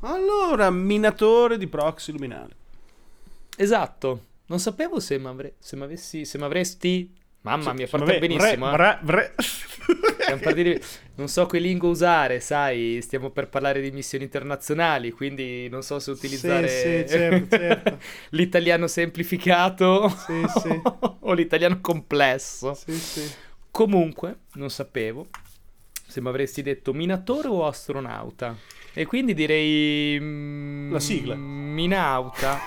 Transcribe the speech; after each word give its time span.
Allora, 0.00 0.70
minatore 0.70 1.58
di 1.58 1.66
proxy 1.66 2.12
luminale. 2.12 2.54
Esatto. 3.56 4.24
Non 4.46 4.60
sapevo 4.60 5.00
se 5.00 5.18
mi 5.18 5.28
avessi, 5.82 6.24
se 6.24 6.38
m'avresti... 6.38 7.12
Mamma 7.40 7.72
mia, 7.72 7.86
vabbè, 7.88 8.18
benissimo. 8.18 8.68
eh. 8.68 8.72
vre- 8.72 8.98
vre- 9.02 9.34
Stiamo 9.38 10.40
per 10.42 10.54
dire- 10.54 10.82
Non 11.14 11.28
so 11.28 11.46
che 11.46 11.60
lingua 11.60 11.88
usare, 11.88 12.40
sai, 12.40 12.98
stiamo 13.00 13.30
per 13.30 13.48
parlare 13.48 13.80
di 13.80 13.92
missioni 13.92 14.24
internazionali, 14.24 15.12
quindi 15.12 15.68
non 15.68 15.82
so 15.82 16.00
se 16.00 16.10
utilizzare 16.10 16.68
Sì, 16.68 17.04
sì, 17.06 17.16
certo, 17.16 17.56
certo. 17.56 17.98
l'italiano 18.30 18.88
semplificato 18.88 20.08
Sì, 20.08 20.42
o 21.20 21.32
l'italiano 21.34 21.80
complesso. 21.80 22.76
Comunque, 23.70 24.38
non 24.54 24.68
sapevo 24.70 25.28
se 26.08 26.20
mi 26.20 26.28
avresti 26.28 26.62
detto 26.62 26.92
minatore 26.92 27.46
o 27.48 27.64
astronauta. 27.64 28.56
E 28.98 29.04
quindi 29.04 29.34
direi... 29.34 30.18
mm, 30.18 30.90
La 30.90 31.00
sigla. 31.00 31.34
Minauta. 31.34 32.58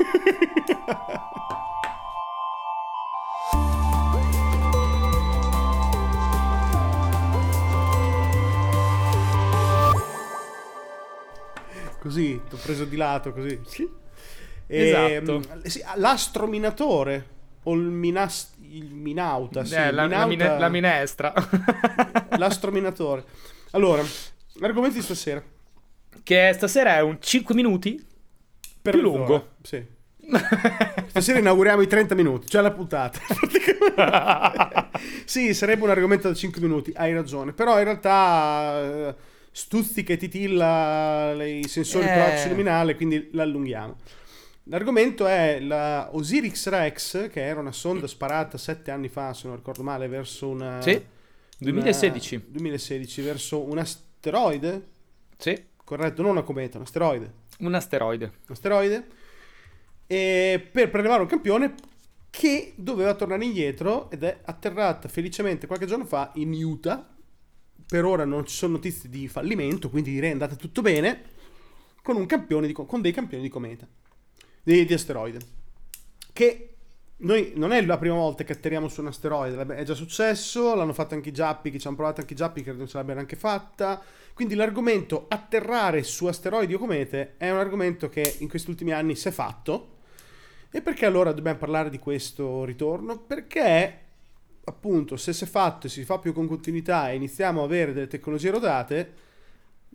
Così, 11.99 12.41
ti 12.47 12.55
ho 12.55 12.57
preso 12.57 12.85
di 12.85 12.95
lato 12.95 13.33
così. 13.33 13.59
Esatto. 14.67 15.35
Ehm, 15.35 15.61
sì, 15.63 15.81
l'astrominatore 15.95 17.27
o 17.63 17.73
il, 17.73 17.81
minas- 17.81 18.53
il 18.69 18.93
minauta, 18.93 19.65
sì, 19.65 19.73
Eh, 19.75 19.91
la, 19.91 20.03
la 20.03 20.25
minauta- 20.25 20.27
mine- 20.27 20.59
la 20.59 20.69
minestra. 20.69 21.33
l'astrominatore. 22.37 23.25
Allora, 23.71 24.01
l'argomento 24.59 24.95
di 24.95 25.03
stasera. 25.03 25.43
Che 26.23 26.51
stasera 26.53 26.97
è 26.97 27.01
un 27.01 27.17
5 27.19 27.53
minuti 27.55 28.03
Per 28.81 28.93
Più 28.93 29.01
lungo. 29.01 29.55
Sì. 29.61 29.83
Stasera 31.07 31.39
inauguriamo 31.39 31.81
i 31.81 31.87
30 31.87 32.13
minuti, 32.15 32.47
cioè 32.47 32.61
la 32.61 32.71
puntata. 32.71 33.19
sì, 35.25 35.53
sarebbe 35.53 35.83
un 35.83 35.89
argomento 35.89 36.27
da 36.27 36.33
5 36.35 36.61
minuti, 36.61 36.91
hai 36.95 37.13
ragione. 37.13 37.53
Però 37.53 37.77
in 37.77 37.83
realtà 37.83 39.07
eh, 39.09 39.15
stuzzica 39.51 40.13
e 40.13 40.17
titilla 40.17 41.33
i 41.43 41.67
sensori 41.67 42.05
Eh. 42.07 42.13
proxy 42.13 42.49
luminale, 42.49 42.95
quindi 42.95 43.29
l'allunghiamo. 43.33 43.95
L'argomento 44.65 45.25
è 45.25 45.59
la 45.59 46.09
Osiris 46.11 46.67
Rex, 46.69 47.29
che 47.31 47.43
era 47.43 47.59
una 47.59 47.71
sonda 47.71 48.05
sparata 48.05 48.57
7 48.59 48.91
anni 48.91 49.07
fa, 49.07 49.33
se 49.33 49.47
non 49.47 49.55
ricordo 49.55 49.81
male, 49.81 50.07
verso 50.07 50.47
una... 50.47 50.79
Sì, 50.81 51.01
2016. 51.57 52.35
una- 52.35 52.43
2016, 52.49 53.21
verso 53.23 53.63
un 53.63 53.79
asteroide, 53.79 54.87
Sì, 55.37 55.59
corretto, 55.89 56.21
non 56.21 56.31
una 56.31 56.43
cometa, 56.43 56.77
un 56.77 56.83
asteroide. 56.83 57.33
un 57.59 57.73
asteroide. 57.73 58.25
un 58.25 58.51
asteroide 58.53 59.07
e 60.05 60.69
per 60.71 60.91
prelevare 60.91 61.21
un 61.21 61.27
campione 61.27 61.73
che 62.29 62.73
doveva 62.75 63.15
tornare 63.15 63.43
indietro 63.43 64.11
ed 64.11 64.23
è 64.23 64.39
atterrata 64.43 65.07
felicemente 65.07 65.65
qualche 65.65 65.87
giorno 65.87 66.05
fa 66.05 66.31
in 66.35 66.53
Utah. 66.63 67.15
Per 67.87 68.05
ora 68.05 68.23
non 68.23 68.45
ci 68.45 68.55
sono 68.55 68.73
notizie 68.73 69.09
di 69.09 69.27
fallimento, 69.27 69.89
quindi 69.89 70.11
direi 70.11 70.31
andata 70.31 70.55
tutto 70.55 70.83
bene 70.83 71.23
con, 72.03 72.17
un 72.17 72.27
campione 72.27 72.67
di 72.67 72.73
co- 72.73 72.85
con 72.85 73.01
dei 73.01 73.11
campioni 73.11 73.41
di 73.41 73.49
cometa, 73.49 73.87
di, 74.61 74.85
di 74.85 74.93
asteroide. 74.93 75.39
Che 76.31 76.68
noi 77.21 77.53
non 77.55 77.73
è 77.73 77.83
la 77.83 77.97
prima 77.97 78.15
volta 78.15 78.43
che 78.43 78.53
atterriamo 78.53 78.87
su 78.87 79.01
un 79.01 79.07
asteroide, 79.07 79.75
è 79.75 79.83
già 79.83 79.93
successo, 79.93 80.75
l'hanno 80.75 80.93
fatto 80.93 81.15
anche 81.15 81.29
i 81.29 81.33
giappi, 81.33 81.69
che 81.69 81.79
ci 81.79 81.87
hanno 81.87 81.97
provato 81.97 82.21
anche 82.21 82.33
i 82.33 82.35
giappi, 82.35 82.63
credo 82.63 82.87
ce 82.87 82.97
l'abbiano 82.97 83.19
anche 83.19 83.35
fatta. 83.35 84.01
Quindi 84.33 84.55
l'argomento 84.55 85.25
atterrare 85.27 86.01
su 86.03 86.25
asteroidi 86.27 86.73
o 86.73 86.79
comete 86.79 87.33
è 87.35 87.51
un 87.51 87.57
argomento 87.57 88.07
che 88.07 88.35
in 88.39 88.47
questi 88.47 88.69
ultimi 88.69 88.93
anni 88.93 89.15
si 89.15 89.27
è 89.27 89.31
fatto. 89.31 89.97
E 90.71 90.81
perché 90.81 91.05
allora 91.05 91.33
dobbiamo 91.33 91.57
parlare 91.57 91.89
di 91.89 91.99
questo 91.99 92.63
ritorno? 92.63 93.17
Perché 93.17 93.99
appunto 94.63 95.17
se 95.17 95.33
si 95.33 95.43
è 95.43 95.47
fatto 95.47 95.87
e 95.87 95.89
si 95.89 96.05
fa 96.05 96.19
più 96.19 96.31
con 96.31 96.47
continuità 96.47 97.09
e 97.09 97.15
iniziamo 97.15 97.61
a 97.61 97.65
avere 97.65 97.91
delle 97.91 98.07
tecnologie 98.07 98.51
rodate, 98.51 99.13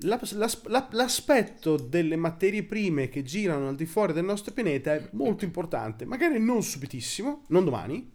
l'aspetto 0.01 1.77
delle 1.77 2.17
materie 2.17 2.65
prime 2.65 3.09
che 3.09 3.23
girano 3.23 3.69
al 3.69 3.77
di 3.77 3.87
fuori 3.87 4.13
del 4.13 4.25
nostro 4.25 4.53
pianeta 4.53 4.95
è 4.95 5.09
molto 5.13 5.45
importante. 5.45 6.05
Magari 6.05 6.39
non 6.41 6.63
subitissimo, 6.63 7.45
non 7.49 7.65
domani, 7.65 8.11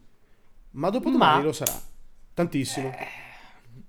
ma 0.72 0.90
dopodomani 0.90 1.40
Ma- 1.40 1.44
lo 1.46 1.52
sarà. 1.54 1.80
Tantissimo. 2.34 2.92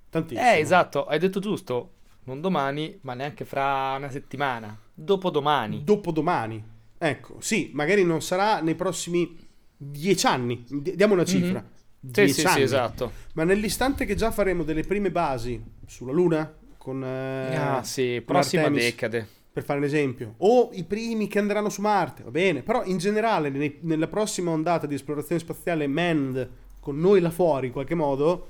Tantissimo. 0.09 0.47
Eh, 0.47 0.59
esatto, 0.59 1.05
hai 1.05 1.19
detto 1.19 1.39
giusto. 1.39 1.93
Non 2.23 2.39
domani, 2.39 2.99
ma 3.01 3.13
neanche 3.13 3.45
fra 3.45 3.95
una 3.97 4.09
settimana. 4.11 4.77
Dopodomani. 4.93 5.83
dopodomani. 5.83 6.63
Ecco, 6.97 7.37
sì, 7.41 7.71
magari 7.73 8.03
non 8.03 8.21
sarà 8.21 8.61
nei 8.61 8.75
prossimi 8.75 9.35
dieci 9.75 10.27
anni. 10.27 10.63
Diamo 10.69 11.13
una 11.13 11.25
cifra. 11.25 11.59
Mhm. 11.59 11.69
Sì, 12.03 12.09
Dieci 12.11 12.33
sì, 12.33 12.45
anni. 12.45 12.55
sì, 12.57 12.61
esatto. 12.61 13.11
Ma 13.33 13.43
nell'istante 13.43 14.05
che 14.05 14.15
già 14.15 14.31
faremo 14.31 14.63
delle 14.63 14.83
prime 14.83 15.11
basi 15.11 15.63
sulla 15.87 16.11
Luna, 16.11 16.51
con, 16.81 17.03
eh, 17.03 17.55
ah, 17.55 17.83
sì, 17.83 18.23
prossima 18.25 18.63
Artemis, 18.63 18.83
decade. 18.85 19.27
per 19.53 19.63
fare 19.63 19.77
un 19.77 19.85
esempio, 19.85 20.33
o 20.37 20.69
i 20.73 20.83
primi 20.83 21.27
che 21.27 21.37
andranno 21.37 21.69
su 21.69 21.79
Marte, 21.81 22.23
va 22.23 22.31
bene, 22.31 22.63
però 22.63 22.83
in 22.85 22.97
generale 22.97 23.49
nei- 23.51 23.77
nella 23.81 24.07
prossima 24.07 24.49
ondata 24.49 24.87
di 24.87 24.95
esplorazione 24.95 25.39
spaziale 25.39 25.85
manned, 25.85 26.49
con 26.79 26.97
noi 26.97 27.19
là 27.21 27.29
fuori 27.29 27.67
in 27.67 27.73
qualche 27.73 27.93
modo, 27.93 28.47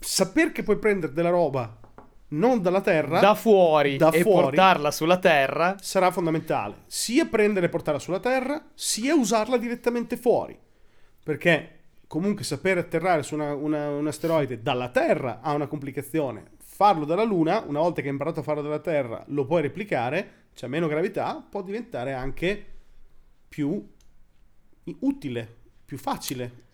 saper 0.00 0.50
che 0.50 0.64
puoi 0.64 0.78
prendere 0.78 1.12
della 1.12 1.28
roba 1.30 1.78
non 2.28 2.60
dalla 2.60 2.80
Terra 2.80 3.20
Da 3.20 3.36
fuori 3.36 3.96
da 3.96 4.10
e 4.10 4.22
fuori. 4.22 4.46
portarla 4.46 4.90
sulla 4.90 5.18
Terra. 5.18 5.76
sarà 5.80 6.10
fondamentale 6.10 6.74
sia 6.86 7.26
prendere 7.26 7.66
e 7.66 7.68
portarla 7.68 8.00
sulla 8.00 8.18
Terra, 8.18 8.60
sia 8.74 9.14
usarla 9.14 9.56
direttamente 9.56 10.16
fuori. 10.16 10.58
Perché 11.22 11.70
comunque 12.08 12.42
sapere 12.44 12.80
atterrare 12.80 13.22
su 13.22 13.34
una- 13.34 13.54
una- 13.54 13.90
un 13.90 14.06
asteroide 14.08 14.60
dalla 14.62 14.88
Terra 14.88 15.38
ha 15.40 15.52
una 15.52 15.68
complicazione. 15.68 16.54
Farlo 16.76 17.06
dalla 17.06 17.22
Luna, 17.22 17.64
una 17.66 17.80
volta 17.80 18.02
che 18.02 18.08
hai 18.08 18.12
imparato 18.12 18.40
a 18.40 18.42
farlo 18.42 18.60
dalla 18.60 18.80
Terra, 18.80 19.24
lo 19.28 19.46
puoi 19.46 19.62
replicare, 19.62 20.48
c'è 20.54 20.66
meno 20.66 20.88
gravità, 20.88 21.42
può 21.48 21.62
diventare 21.62 22.12
anche 22.12 22.64
più 23.48 23.82
utile, 25.00 25.54
più 25.86 25.96
facile. 25.96 26.64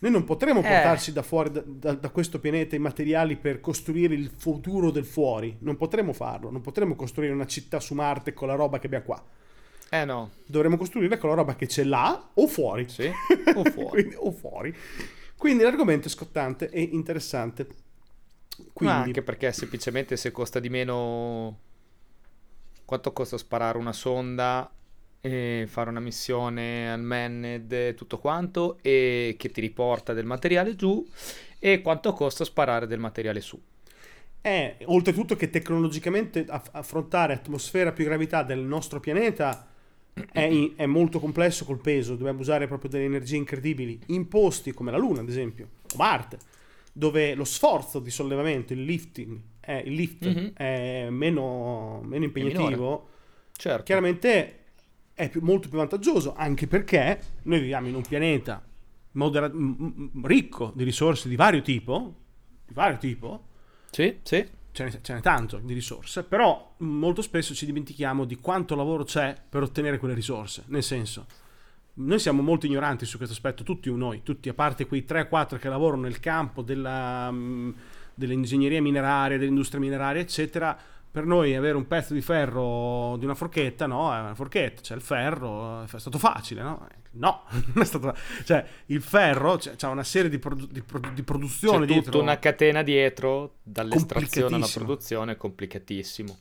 Noi 0.00 0.10
non 0.10 0.24
potremo 0.24 0.58
Eh. 0.58 0.62
portarci 0.64 1.12
da 1.12 1.22
fuori 1.22 1.52
da, 1.52 1.62
da- 1.64 1.92
da 1.94 2.10
questo 2.10 2.40
pianeta 2.40 2.74
i 2.74 2.80
materiali 2.80 3.36
per 3.36 3.60
costruire 3.60 4.14
il 4.14 4.28
futuro 4.36 4.90
del 4.90 5.04
fuori. 5.04 5.56
Non 5.60 5.76
potremo 5.76 6.12
farlo. 6.12 6.50
Non 6.50 6.60
potremo 6.60 6.96
costruire 6.96 7.32
una 7.32 7.46
città 7.46 7.78
su 7.78 7.94
Marte 7.94 8.32
con 8.32 8.48
la 8.48 8.56
roba 8.56 8.80
che 8.80 8.86
abbiamo 8.86 9.04
qua. 9.04 9.24
Eh 9.88 10.04
no, 10.04 10.30
Dovremo 10.46 10.76
costruirla 10.76 11.16
con 11.16 11.28
la 11.30 11.36
roba 11.36 11.54
che 11.54 11.66
c'è 11.66 11.84
là 11.84 12.30
o 12.34 12.46
fuori. 12.48 12.88
sì, 12.88 13.06
o 13.54 13.62
fuori. 13.70 13.88
Quindi, 14.02 14.14
o 14.18 14.32
fuori. 14.32 14.74
Quindi 15.36 15.62
l'argomento 15.62 16.08
è 16.08 16.10
scottante 16.10 16.70
e 16.70 16.82
interessante. 16.82 17.68
Ma 18.58 18.64
Quindi, 18.72 18.96
anche 18.96 19.22
perché 19.22 19.52
semplicemente 19.52 20.16
se 20.16 20.30
costa 20.32 20.60
di 20.60 20.68
meno... 20.68 21.58
Quanto 22.84 23.12
costa 23.12 23.38
sparare 23.38 23.78
una 23.78 23.94
sonda 23.94 24.70
e 25.20 25.64
fare 25.66 25.88
una 25.88 26.00
missione 26.00 26.92
al 26.92 27.00
Manned 27.00 27.72
e 27.72 27.94
tutto 27.94 28.18
quanto 28.18 28.76
e 28.82 29.36
che 29.38 29.50
ti 29.50 29.62
riporta 29.62 30.12
del 30.12 30.26
materiale 30.26 30.76
giù 30.76 31.02
e 31.58 31.80
quanto 31.80 32.12
costa 32.12 32.44
sparare 32.44 32.86
del 32.86 32.98
materiale 32.98 33.40
su. 33.40 33.58
è 34.42 34.76
oltretutto 34.84 35.34
che 35.36 35.48
tecnologicamente 35.48 36.44
aff- 36.46 36.68
affrontare 36.72 37.32
atmosfera 37.32 37.92
più 37.92 38.04
gravità 38.04 38.42
del 38.42 38.58
nostro 38.58 39.00
pianeta 39.00 39.66
è, 40.30 40.70
è 40.76 40.84
molto 40.84 41.18
complesso 41.18 41.64
col 41.64 41.80
peso. 41.80 42.16
Dobbiamo 42.16 42.40
usare 42.40 42.66
proprio 42.66 42.90
delle 42.90 43.06
energie 43.06 43.36
incredibili 43.36 43.98
in 44.08 44.28
posti 44.28 44.72
come 44.72 44.90
la 44.90 44.98
Luna, 44.98 45.22
ad 45.22 45.28
esempio, 45.30 45.68
o 45.94 45.96
Marte, 45.96 46.36
dove 46.96 47.34
lo 47.34 47.42
sforzo 47.44 47.98
di 47.98 48.10
sollevamento, 48.10 48.72
il 48.72 48.84
lifting, 48.84 49.40
è, 49.58 49.82
il 49.84 49.92
lift 49.94 50.24
Mhm. 50.26 50.52
è 50.54 51.08
meno, 51.10 52.00
meno 52.04 52.24
impegnativo. 52.24 53.08
Certo. 53.56 53.82
chiaramente 53.84 54.58
è 55.14 55.28
più- 55.28 55.40
molto 55.40 55.68
più 55.68 55.78
vantaggioso 55.78 56.34
anche 56.34 56.66
perché 56.66 57.20
noi 57.44 57.60
viviamo 57.60 57.86
in 57.88 57.94
un 57.94 58.02
pianeta 58.02 58.64
modera- 59.12 59.48
m- 59.48 60.10
m- 60.12 60.26
ricco 60.26 60.72
di 60.74 60.82
risorse 60.82 61.28
di 61.28 61.36
vario 61.36 61.62
tipo, 61.62 62.14
di 62.66 62.74
vario 62.74 62.98
tipo, 62.98 63.44
Sì, 63.90 64.18
sì. 64.22 64.44
ce 64.72 64.84
n'è, 64.84 65.00
ce 65.00 65.14
n'è 65.14 65.20
tanto 65.20 65.58
di 65.58 65.72
risorse, 65.72 66.24
però 66.24 66.74
molto 66.78 67.22
spesso 67.22 67.54
ci 67.54 67.64
dimentichiamo 67.64 68.24
di 68.24 68.34
quanto 68.36 68.74
lavoro 68.74 69.04
c'è 69.04 69.36
per 69.48 69.62
ottenere 69.62 69.98
quelle 69.98 70.14
risorse, 70.14 70.64
nel 70.66 70.82
senso 70.82 71.26
noi 71.94 72.18
siamo 72.18 72.42
molto 72.42 72.66
ignoranti 72.66 73.06
su 73.06 73.16
questo 73.16 73.34
aspetto, 73.34 73.62
tutti 73.62 73.92
noi, 73.94 74.22
tutti, 74.22 74.48
a 74.48 74.54
parte 74.54 74.86
quei 74.86 75.04
3-4 75.06 75.58
che 75.58 75.68
lavorano 75.68 76.02
nel 76.02 76.18
campo 76.18 76.62
della, 76.62 77.30
mm, 77.30 77.70
dell'ingegneria 78.14 78.82
mineraria, 78.82 79.38
dell'industria 79.38 79.80
mineraria, 79.80 80.20
eccetera. 80.20 80.76
Per 81.10 81.24
noi 81.24 81.54
avere 81.54 81.76
un 81.76 81.86
pezzo 81.86 82.12
di 82.12 82.20
ferro 82.20 83.14
di 83.18 83.24
una 83.24 83.36
forchetta, 83.36 83.86
no, 83.86 84.12
è 84.12 84.18
una 84.18 84.34
forchetta, 84.34 84.80
c'è 84.80 84.96
il 84.96 85.00
ferro, 85.00 85.84
è 85.84 85.86
stato 85.98 86.18
facile, 86.18 86.62
no? 86.62 86.88
No, 87.12 87.44
non 87.72 87.82
è 87.82 87.84
stato 87.84 88.12
Cioè, 88.44 88.66
il 88.86 89.00
ferro, 89.00 89.56
c'è, 89.56 89.76
c'ha 89.76 89.88
una 89.90 90.02
serie 90.02 90.28
di, 90.28 90.40
produ- 90.40 90.68
di 90.72 90.82
produ- 90.82 91.12
di 91.12 91.22
produzione 91.22 91.86
C'è 91.86 91.92
tutta 91.92 92.00
dietro. 92.00 92.20
una 92.20 92.38
catena 92.40 92.82
dietro, 92.82 93.58
dall'estrazione 93.62 94.56
alla 94.56 94.68
produzione, 94.72 95.36
complicatissimo. 95.36 96.36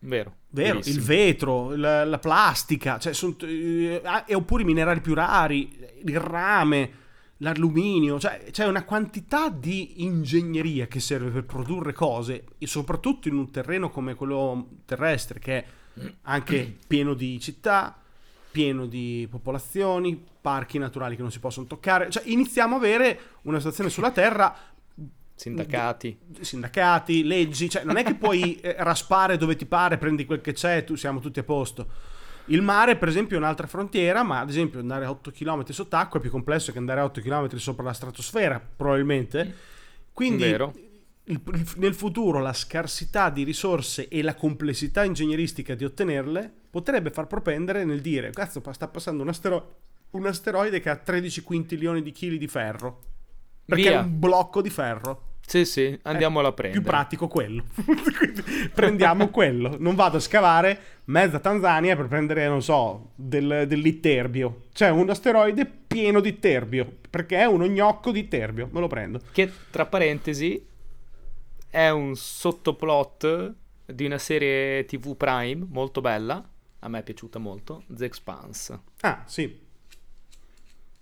Vero. 0.00 0.36
Vero, 0.52 0.78
verissimo. 0.78 0.98
il 0.98 1.04
vetro, 1.04 1.76
la, 1.76 2.04
la 2.04 2.18
plastica, 2.18 2.98
cioè 2.98 3.12
son- 3.12 3.36
eh, 3.42 4.00
ah, 4.02 4.24
e 4.26 4.34
oppure 4.34 4.62
i 4.62 4.66
minerali 4.66 5.00
più 5.00 5.14
rari, 5.14 5.70
il 6.04 6.18
rame, 6.18 6.90
l'alluminio, 7.38 8.18
cioè 8.18 8.46
c'è 8.50 8.66
una 8.66 8.84
quantità 8.84 9.48
di 9.48 10.02
ingegneria 10.02 10.86
che 10.86 10.98
serve 10.98 11.30
per 11.30 11.44
produrre 11.44 11.92
cose, 11.92 12.44
e 12.58 12.66
soprattutto 12.66 13.28
in 13.28 13.36
un 13.36 13.50
terreno 13.50 13.90
come 13.90 14.14
quello 14.14 14.68
terrestre, 14.86 15.38
che 15.38 15.56
è 15.58 15.64
anche 16.22 16.76
pieno 16.86 17.14
di 17.14 17.38
città, 17.38 17.96
pieno 18.50 18.86
di 18.86 19.28
popolazioni, 19.30 20.20
parchi 20.40 20.78
naturali 20.78 21.14
che 21.14 21.22
non 21.22 21.30
si 21.30 21.38
possono 21.38 21.66
toccare, 21.66 22.10
cioè 22.10 22.24
iniziamo 22.26 22.74
a 22.74 22.78
avere 22.78 23.20
una 23.42 23.58
situazione 23.58 23.90
sulla 23.90 24.10
Terra 24.10 24.56
Sindacati. 25.40 26.18
sindacati, 26.40 27.24
leggi, 27.24 27.70
cioè 27.70 27.82
non 27.84 27.96
è 27.96 28.04
che 28.04 28.14
puoi 28.14 28.56
eh, 28.60 28.74
raspare 28.78 29.38
dove 29.38 29.56
ti 29.56 29.64
pare, 29.64 29.96
prendi 29.96 30.26
quel 30.26 30.42
che 30.42 30.52
c'è 30.52 30.84
tu 30.84 30.96
siamo 30.96 31.18
tutti 31.18 31.38
a 31.38 31.42
posto. 31.42 31.88
Il 32.46 32.60
mare, 32.60 32.96
per 32.96 33.08
esempio, 33.08 33.36
è 33.36 33.38
un'altra 33.38 33.66
frontiera, 33.66 34.22
ma 34.22 34.40
ad 34.40 34.50
esempio 34.50 34.80
andare 34.80 35.06
a 35.06 35.10
8 35.10 35.30
km 35.30 35.64
sott'acqua 35.70 36.18
è 36.18 36.22
più 36.22 36.30
complesso 36.30 36.72
che 36.72 36.78
andare 36.78 37.00
a 37.00 37.04
8 37.04 37.22
km 37.22 37.56
sopra 37.56 37.84
la 37.84 37.94
stratosfera, 37.94 38.60
probabilmente. 38.76 39.54
Quindi 40.12 40.44
il- 41.24 41.40
nel 41.76 41.94
futuro 41.94 42.38
la 42.40 42.52
scarsità 42.52 43.30
di 43.30 43.42
risorse 43.42 44.08
e 44.08 44.20
la 44.22 44.34
complessità 44.34 45.04
ingegneristica 45.04 45.74
di 45.74 45.84
ottenerle 45.84 46.52
potrebbe 46.68 47.10
far 47.10 47.26
propendere 47.26 47.84
nel 47.84 48.02
dire, 48.02 48.30
cazzo, 48.30 48.62
sta 48.72 48.88
passando 48.88 49.22
un, 49.22 49.28
astero- 49.30 49.76
un 50.10 50.26
asteroide 50.26 50.80
che 50.80 50.90
ha 50.90 50.96
13 50.96 51.40
quintilioni 51.42 52.02
di 52.02 52.12
chili 52.12 52.36
di 52.36 52.48
ferro. 52.48 53.04
Perché 53.64 53.88
Via. 53.90 54.00
è 54.00 54.02
un 54.02 54.18
blocco 54.18 54.60
di 54.60 54.70
ferro. 54.70 55.28
Sì, 55.50 55.64
sì, 55.64 55.98
andiamolo 56.02 56.46
a 56.46 56.52
Più 56.52 56.62
prendere. 56.62 56.84
pratico 56.84 57.26
quello. 57.26 57.64
Prendiamo 58.72 59.30
quello. 59.30 59.74
Non 59.80 59.96
vado 59.96 60.18
a 60.18 60.20
scavare 60.20 60.78
mezza 61.06 61.40
Tanzania 61.40 61.96
per 61.96 62.06
prendere, 62.06 62.46
non 62.46 62.62
so, 62.62 63.10
del, 63.16 63.64
dell'itterbio. 63.66 64.66
C'è 64.72 64.90
un 64.90 65.10
asteroide 65.10 65.66
pieno 65.66 66.20
di 66.20 66.38
terbio. 66.38 66.98
Perché 67.10 67.38
è 67.38 67.46
uno 67.46 67.66
gnocco 67.66 68.12
di 68.12 68.28
terbio. 68.28 68.68
Me 68.70 68.78
lo 68.78 68.86
prendo. 68.86 69.20
Che, 69.32 69.50
tra 69.72 69.86
parentesi, 69.86 70.64
è 71.68 71.88
un 71.88 72.14
sottoplot 72.14 73.54
di 73.86 74.04
una 74.04 74.18
serie 74.18 74.84
TV 74.84 75.16
Prime 75.16 75.66
molto 75.68 76.00
bella. 76.00 76.48
A 76.78 76.88
me 76.88 77.00
è 77.00 77.02
piaciuta 77.02 77.40
molto. 77.40 77.82
The 77.88 78.04
Expanse. 78.04 78.80
Ah, 79.00 79.24
sì. 79.26 79.66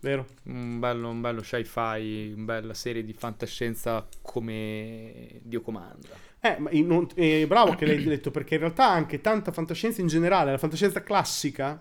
Vero. 0.00 0.26
Un 0.44 0.78
bello, 0.78 1.08
un 1.10 1.20
bello 1.20 1.42
sci-fi, 1.42 2.32
una 2.34 2.44
bella 2.44 2.74
serie 2.74 3.04
di 3.04 3.12
fantascienza 3.12 4.06
come 4.22 5.40
Dio 5.42 5.60
comanda. 5.60 6.08
Eh, 6.40 6.56
ma 6.58 6.70
in- 6.70 7.06
eh, 7.16 7.46
bravo 7.48 7.74
che 7.74 7.84
l'hai 7.84 8.04
detto, 8.04 8.30
perché 8.30 8.54
in 8.54 8.60
realtà 8.60 8.88
anche 8.88 9.20
tanta 9.20 9.50
fantascienza 9.50 10.00
in 10.00 10.06
generale, 10.06 10.52
la 10.52 10.58
fantascienza 10.58 11.02
classica, 11.02 11.76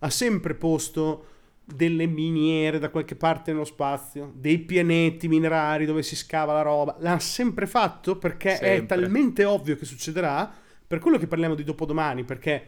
ha 0.00 0.10
sempre 0.10 0.54
posto 0.54 1.26
delle 1.64 2.06
miniere 2.06 2.78
da 2.80 2.90
qualche 2.90 3.14
parte 3.14 3.52
nello 3.52 3.64
spazio, 3.64 4.32
dei 4.34 4.58
pianeti 4.58 5.28
minerari 5.28 5.86
dove 5.86 6.02
si 6.02 6.16
scava 6.16 6.52
la 6.52 6.62
roba. 6.62 6.96
L'ha 6.98 7.18
sempre 7.20 7.66
fatto 7.66 8.18
perché 8.18 8.54
è 8.58 8.76
Sempre. 8.76 8.98
talmente 8.98 9.44
ovvio 9.44 9.76
che 9.76 9.84
succederà, 9.84 10.52
per 10.86 10.98
quello 10.98 11.18
che 11.18 11.28
parliamo 11.28 11.54
di 11.54 11.64
dopodomani, 11.64 12.24
perché 12.24 12.66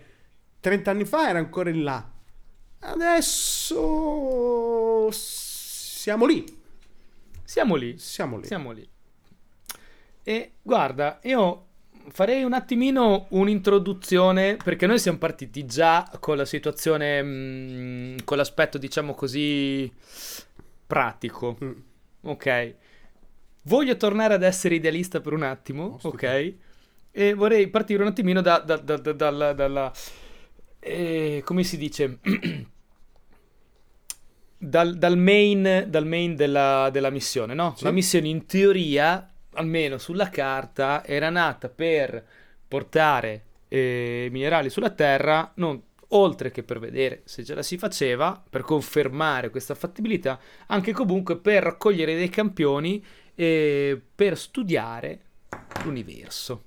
30 0.60 0.92
anni 0.92 1.04
fa 1.04 1.28
era 1.28 1.38
ancora 1.38 1.70
in 1.70 1.82
là. 1.82 2.10
Adesso 2.88 3.80
siamo 5.10 6.24
lì, 6.26 6.44
Siamo 7.44 7.74
lì. 7.74 7.98
siamo 7.98 8.38
lì. 8.38 8.46
Siamo 8.46 8.70
lì. 8.70 8.88
E 10.22 10.52
guarda, 10.62 11.18
io 11.24 11.64
farei 12.08 12.44
un 12.44 12.52
attimino 12.52 13.26
un'introduzione 13.30 14.56
perché 14.56 14.86
noi 14.86 15.00
siamo 15.00 15.18
partiti 15.18 15.66
già 15.66 16.08
con 16.20 16.36
la 16.36 16.44
situazione, 16.44 17.22
mm, 17.22 18.16
con 18.24 18.36
l'aspetto 18.36 18.78
diciamo 18.78 19.14
così 19.14 19.92
pratico. 20.86 21.58
Mm. 21.62 21.72
Ok. 22.22 22.74
Voglio 23.64 23.96
tornare 23.96 24.34
ad 24.34 24.44
essere 24.44 24.76
idealista 24.76 25.20
per 25.20 25.32
un 25.32 25.42
attimo, 25.42 25.94
Ostico. 25.94 26.08
ok? 26.14 26.54
E 27.10 27.34
vorrei 27.34 27.66
partire 27.68 28.02
un 28.02 28.08
attimino 28.08 28.40
da, 28.42 28.58
da- 28.60 28.76
da- 28.76 28.96
da- 28.96 29.12
dalla, 29.12 29.52
dalla- 29.54 29.92
eh, 30.78 31.42
come 31.44 31.64
si 31.64 31.76
dice? 31.76 32.18
dal, 34.58 34.96
dal 34.96 35.16
main, 35.16 35.86
dal 35.88 36.06
main 36.06 36.34
della, 36.34 36.88
della 36.90 37.10
missione, 37.10 37.54
no? 37.54 37.74
Sì. 37.76 37.84
La 37.84 37.90
missione 37.90 38.28
in 38.28 38.46
teoria, 38.46 39.30
almeno 39.54 39.98
sulla 39.98 40.28
carta, 40.28 41.04
era 41.04 41.30
nata 41.30 41.68
per 41.68 42.24
portare 42.66 43.44
eh, 43.68 44.28
minerali 44.30 44.70
sulla 44.70 44.90
Terra, 44.90 45.52
non 45.56 45.80
oltre 46.10 46.50
che 46.50 46.62
per 46.62 46.78
vedere 46.78 47.22
se 47.24 47.42
già 47.42 47.54
la 47.54 47.62
si 47.62 47.78
faceva, 47.78 48.42
per 48.48 48.62
confermare 48.62 49.50
questa 49.50 49.74
fattibilità, 49.74 50.38
anche 50.66 50.92
comunque 50.92 51.36
per 51.36 51.62
raccogliere 51.62 52.14
dei 52.14 52.28
campioni 52.28 53.04
e 53.34 54.00
per 54.14 54.38
studiare 54.38 55.20
l'universo. 55.82 56.65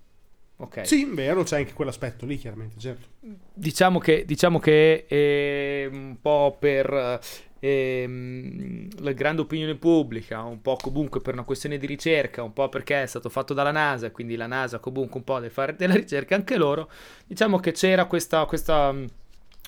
Ok. 0.61 0.85
Sì, 0.85 1.05
vero, 1.05 1.43
c'è 1.43 1.57
anche 1.59 1.73
quell'aspetto 1.73 2.25
lì, 2.25 2.37
chiaramente, 2.37 2.77
certo. 2.79 3.07
Diciamo 3.53 3.99
che, 3.99 4.25
diciamo 4.25 4.59
che 4.59 5.05
è 5.05 5.87
un 5.89 6.17
po' 6.21 6.57
per 6.59 7.19
ehm, 7.59 8.87
la 8.99 9.11
grande 9.13 9.41
opinione 9.41 9.75
pubblica, 9.75 10.41
un 10.43 10.61
po' 10.61 10.75
comunque 10.75 11.21
per 11.21 11.33
una 11.33 11.43
questione 11.43 11.77
di 11.77 11.85
ricerca, 11.85 12.43
un 12.43 12.51
po' 12.51 12.67
perché 12.67 13.03
è 13.03 13.05
stato 13.05 13.29
fatto 13.29 13.53
dalla 13.53 13.71
NASA, 13.71 14.11
quindi 14.11 14.35
la 14.35 14.47
NASA 14.47 14.79
comunque 14.79 15.17
un 15.19 15.23
po' 15.23 15.35
deve 15.35 15.49
fare 15.49 15.75
della 15.75 15.95
ricerca 15.95 16.35
anche 16.35 16.57
loro, 16.57 16.89
diciamo 17.25 17.59
che 17.59 17.71
c'era 17.71 18.05
questa, 18.05 18.43
questa, 18.45 18.93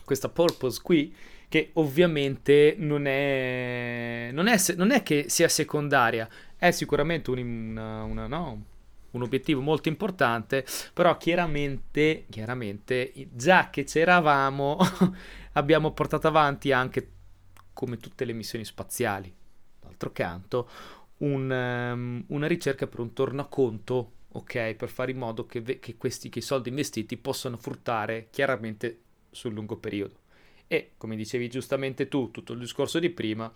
questa 0.03 0.29
purpose 0.29 0.81
qui 0.83 1.13
che 1.47 1.71
ovviamente 1.73 2.75
non 2.77 3.05
è, 3.05 4.29
non 4.31 4.47
è, 4.47 4.55
non 4.75 4.91
è 4.91 5.03
che 5.03 5.25
sia 5.27 5.49
secondaria, 5.49 6.27
è 6.57 6.71
sicuramente 6.71 7.29
un, 7.29 7.39
una- 7.39 8.03
una- 8.03 8.27
no, 8.27 8.63
un 9.11 9.21
obiettivo 9.21 9.61
molto 9.61 9.89
importante, 9.89 10.65
però 10.93 11.17
chiaramente, 11.17 12.25
chiaramente 12.29 13.11
già 13.31 13.69
che 13.69 13.83
c'eravamo 13.83 14.77
abbiamo 15.53 15.91
portato 15.91 16.27
avanti 16.27 16.71
anche 16.71 17.09
come 17.73 17.97
tutte 17.97 18.25
le 18.25 18.33
missioni 18.33 18.65
spaziali 18.65 19.33
d'altro 19.79 20.11
canto 20.11 20.69
un, 21.17 21.51
ehm, 21.51 22.25
una 22.27 22.47
ricerca 22.47 22.87
per 22.87 22.99
un 22.99 23.13
tornaconto 23.13 24.13
ok? 24.31 24.75
Per 24.75 24.89
fare 24.89 25.11
in 25.11 25.17
modo 25.17 25.45
che, 25.45 25.61
ve- 25.61 25.79
che 25.79 25.97
questi 25.97 26.29
che 26.29 26.41
soldi 26.41 26.69
investiti 26.69 27.17
possano 27.17 27.57
fruttare 27.57 28.27
chiaramente 28.31 28.99
sul 29.29 29.53
lungo 29.53 29.77
periodo. 29.77 30.19
E 30.67 30.91
come 30.97 31.15
dicevi 31.15 31.49
giustamente 31.49 32.07
tu 32.07 32.31
tutto 32.31 32.53
il 32.53 32.59
discorso 32.59 32.99
di 32.99 33.09
prima 33.09 33.51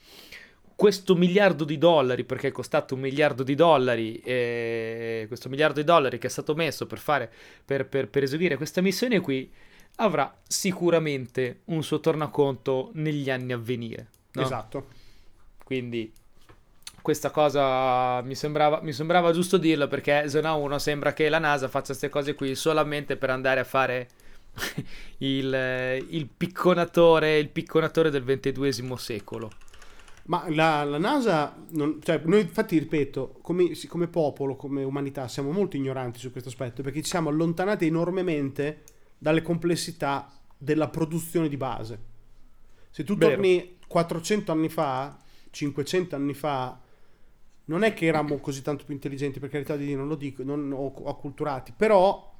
questo 0.75 1.15
miliardo 1.15 1.63
di 1.63 1.77
dollari, 1.77 2.25
perché 2.25 2.49
è 2.49 2.51
costato 2.51 2.95
un 2.95 3.01
miliardo 3.01 3.43
di 3.43 3.55
dollari, 3.55 4.19
eh, 4.19 5.25
questo 5.27 5.49
miliardo 5.49 5.79
di 5.79 5.85
dollari 5.85 6.17
che 6.17 6.27
è 6.27 6.29
stato 6.29 6.53
messo 6.53 6.85
per, 6.85 6.99
fare, 6.99 7.31
per, 7.63 7.87
per- 7.87 8.09
per 8.09 8.23
eseguire 8.23 8.57
questa 8.57 8.81
missione 8.81 9.19
qui, 9.21 9.49
avrà 9.97 10.35
sicuramente 10.45 11.61
un 11.65 11.83
suo 11.83 11.99
tornaconto 11.99 12.91
negli 12.93 13.29
anni 13.29 13.53
a 13.53 13.57
venire. 13.57 14.07
no? 14.33 14.41
Esatto. 14.41 14.87
Quindi 15.63 16.11
questa 17.01 17.29
cosa 17.29 18.21
mi 18.23 18.35
sembrava, 18.35 18.81
mi 18.81 18.91
sembrava 18.91 19.31
giusto 19.31 19.57
dirlo 19.57 19.87
perché 19.87 20.27
se 20.27 20.41
no 20.41 20.57
uno 20.57 20.79
sembra 20.79 21.13
che 21.13 21.29
la 21.29 21.39
NASA 21.39 21.67
faccia 21.67 21.87
queste 21.87 22.09
cose 22.09 22.33
qui 22.33 22.55
solamente 22.55 23.15
per 23.15 23.29
andare 23.29 23.59
a 23.59 23.63
fare 23.63 24.09
il, 25.19 26.05
il 26.09 26.27
picconatore, 26.27 27.37
il 27.37 27.49
picconatore 27.49 28.09
del 28.09 28.23
ventunesimo 28.23 28.95
secolo. 28.97 29.51
Ma 30.27 30.49
la, 30.49 30.83
la 30.83 30.97
NASA, 30.97 31.55
non- 31.71 31.99
cioè, 32.01 32.19
noi 32.25 32.41
infatti 32.41 32.79
ripeto, 32.79 33.37
come, 33.41 33.71
come 33.87 34.07
popolo, 34.07 34.55
come 34.55 34.83
umanità, 34.83 35.27
siamo 35.27 35.51
molto 35.51 35.77
ignoranti 35.77 36.19
su 36.19 36.31
questo 36.31 36.49
aspetto 36.49 36.81
perché 36.81 37.01
ci 37.03 37.09
siamo 37.09 37.29
allontanati 37.29 37.85
enormemente 37.85 38.83
dalle 39.17 39.43
complessità 39.43 40.31
della 40.57 40.89
produzione 40.89 41.47
di 41.47 41.57
base. 41.57 41.99
Se 42.89 43.03
tu 43.03 43.15
Vero. 43.15 43.31
torni 43.33 43.77
400 43.87 44.51
anni 44.51 44.69
fa, 44.69 45.17
500 45.51 46.15
anni 46.15 46.33
fa, 46.33 46.79
non 47.65 47.83
è 47.83 47.93
che 47.93 48.05
eravamo 48.07 48.37
così 48.37 48.61
tanto 48.61 48.83
più 48.83 48.93
intelligenti, 48.93 49.39
per 49.39 49.49
carità 49.49 49.75
di 49.75 49.85
Dio, 49.85 49.97
non 49.97 50.07
lo 50.07 50.15
dico, 50.15 50.43
non 50.43 50.71
ho 50.71 50.91
acculturati, 51.07 51.73
però 51.75 52.33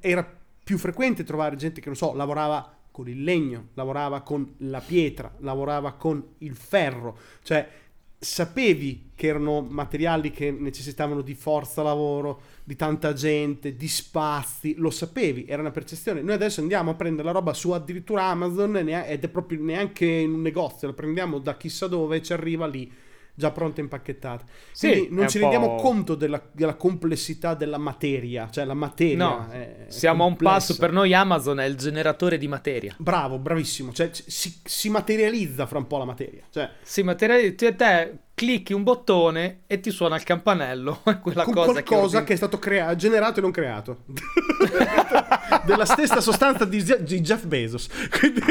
era 0.00 0.38
più 0.62 0.78
frequente 0.78 1.24
trovare 1.24 1.56
gente 1.56 1.80
che, 1.80 1.86
non 1.86 1.96
so, 1.96 2.14
lavorava 2.14 2.76
con 2.94 3.08
il 3.08 3.24
legno, 3.24 3.70
lavorava 3.74 4.20
con 4.20 4.54
la 4.58 4.78
pietra, 4.78 5.34
lavorava 5.38 5.94
con 5.94 6.24
il 6.38 6.54
ferro, 6.54 7.18
cioè 7.42 7.68
sapevi 8.16 9.10
che 9.16 9.26
erano 9.26 9.62
materiali 9.62 10.30
che 10.30 10.52
necessitavano 10.52 11.20
di 11.20 11.34
forza 11.34 11.82
lavoro, 11.82 12.40
di 12.62 12.76
tanta 12.76 13.12
gente, 13.12 13.74
di 13.74 13.88
spazi, 13.88 14.76
lo 14.76 14.90
sapevi, 14.90 15.44
era 15.44 15.60
una 15.60 15.72
percezione. 15.72 16.22
Noi 16.22 16.34
adesso 16.36 16.60
andiamo 16.60 16.92
a 16.92 16.94
prendere 16.94 17.26
la 17.26 17.32
roba 17.32 17.52
su 17.52 17.72
addirittura 17.72 18.26
Amazon 18.26 18.76
ed 18.76 19.24
è 19.24 19.28
proprio 19.28 19.60
neanche 19.60 20.06
in 20.06 20.32
un 20.32 20.42
negozio, 20.42 20.86
la 20.86 20.94
prendiamo 20.94 21.40
da 21.40 21.56
chissà 21.56 21.88
dove 21.88 22.18
e 22.18 22.22
ci 22.22 22.32
arriva 22.32 22.68
lì 22.68 22.88
già 23.34 23.50
pronte 23.50 23.80
e 23.80 23.84
impacchettate. 23.84 24.44
Sì, 24.72 24.88
Quindi 24.88 25.08
è 25.08 25.10
non 25.10 25.28
ci 25.28 25.38
rendiamo 25.38 25.74
conto 25.74 26.14
della, 26.14 26.40
della 26.52 26.74
complessità 26.74 27.54
della 27.54 27.78
materia, 27.78 28.48
cioè 28.50 28.64
la 28.64 28.74
materia. 28.74 29.16
No, 29.16 29.48
è- 29.50 29.86
è 29.86 29.90
siamo 29.90 30.24
a 30.24 30.26
un 30.26 30.36
passo, 30.36 30.76
per 30.76 30.92
noi 30.92 31.12
Amazon 31.12 31.60
è 31.60 31.64
il 31.64 31.76
generatore 31.76 32.38
di 32.38 32.48
materia. 32.48 32.94
Bravo, 32.98 33.38
bravissimo. 33.38 33.92
Cioè, 33.92 34.10
si, 34.12 34.60
si 34.62 34.88
materializza 34.88 35.66
fra 35.66 35.78
un 35.78 35.86
po' 35.86 35.98
la 35.98 36.04
materia. 36.04 36.42
Cioè, 36.50 36.70
Sì, 36.82 37.02
materia, 37.02 37.52
te, 37.54 37.74
te 37.74 38.18
clicchi 38.34 38.72
un 38.72 38.82
bottone 38.82 39.60
e 39.66 39.78
ti 39.78 39.90
suona 39.90 40.16
il 40.16 40.24
campanello, 40.24 41.00
è 41.04 41.18
quella 41.20 41.44
cosa 41.44 41.72
qualcosa 41.72 42.18
che, 42.20 42.24
che, 42.26 42.32
è 42.34 42.36
stato 42.36 42.58
crea- 42.58 42.94
generato 42.96 43.38
e 43.38 43.42
non 43.42 43.50
creato. 43.50 44.04
Della 45.64 45.84
stessa 45.84 46.20
sostanza 46.20 46.64
di, 46.64 46.82
di 47.00 47.20
Jeff 47.20 47.44
Bezos. 47.46 47.88
Quindi, 48.18 48.42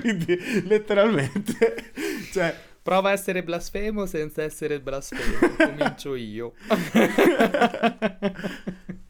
quindi, 0.00 0.66
letteralmente. 0.66 1.92
Cioè, 2.32 2.54
Prova 2.84 3.08
a 3.08 3.12
essere 3.12 3.42
blasfemo 3.42 4.04
senza 4.04 4.42
essere 4.42 4.78
blasfemo. 4.78 5.56
Comincio 5.56 6.14
io. 6.16 6.52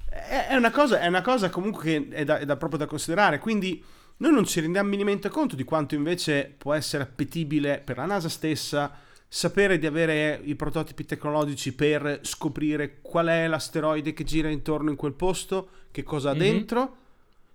è 0.09 0.55
una 0.55 0.71
cosa, 0.71 1.01
è 1.01 1.07
una 1.09 1.23
cosa 1.23 1.51
comunque 1.51 1.83
che 1.83 2.09
è, 2.11 2.25
da, 2.25 2.39
è 2.39 2.45
da- 2.45 2.57
proprio 2.57 2.79
da 2.79 2.87
considerare. 2.87 3.41
Quindi 3.41 3.83
noi 4.19 4.33
non 4.33 4.45
ci 4.45 4.61
rendiamo 4.61 4.89
minimamente 4.89 5.29
conto 5.29 5.57
di 5.57 5.65
quanto 5.65 5.97
invece 5.97 6.55
può 6.57 6.73
essere 6.73 7.03
appetibile 7.03 7.81
per 7.85 7.97
la 7.97 8.05
NASA 8.07 8.29
stessa 8.29 8.97
sapere 9.27 9.79
di 9.79 9.87
avere 9.87 10.41
i 10.45 10.55
prototipi 10.55 11.05
tecnologici 11.05 11.75
per 11.75 12.21
scoprire 12.23 13.01
qual 13.01 13.27
è 13.27 13.49
l'asteroide 13.49 14.13
che 14.13 14.23
gira 14.23 14.49
intorno 14.49 14.91
in 14.91 14.97
quel 14.97 15.15
posto, 15.15 15.69
che 15.91 16.05
cosa 16.05 16.31
ha 16.31 16.35
Mhm. 16.35 16.39
dentro. 16.39 16.97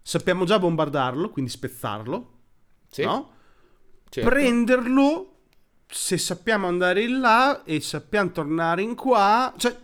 Sappiamo 0.02 0.44
già 0.44 0.60
bombardarlo, 0.60 1.30
quindi 1.30 1.50
spezzarlo, 1.50 2.32
Sì, 2.90 3.04
no? 3.04 3.32
certo. 4.10 4.30
Prenderlo, 4.30 5.29
se 5.90 6.18
sappiamo 6.18 6.68
andare 6.68 7.02
in 7.02 7.20
là 7.20 7.64
e 7.64 7.82
sappiamo 7.82 8.32
tornare 8.32 8.82
in 8.82 8.96
qua, 8.96 9.54
cioè 9.58 9.76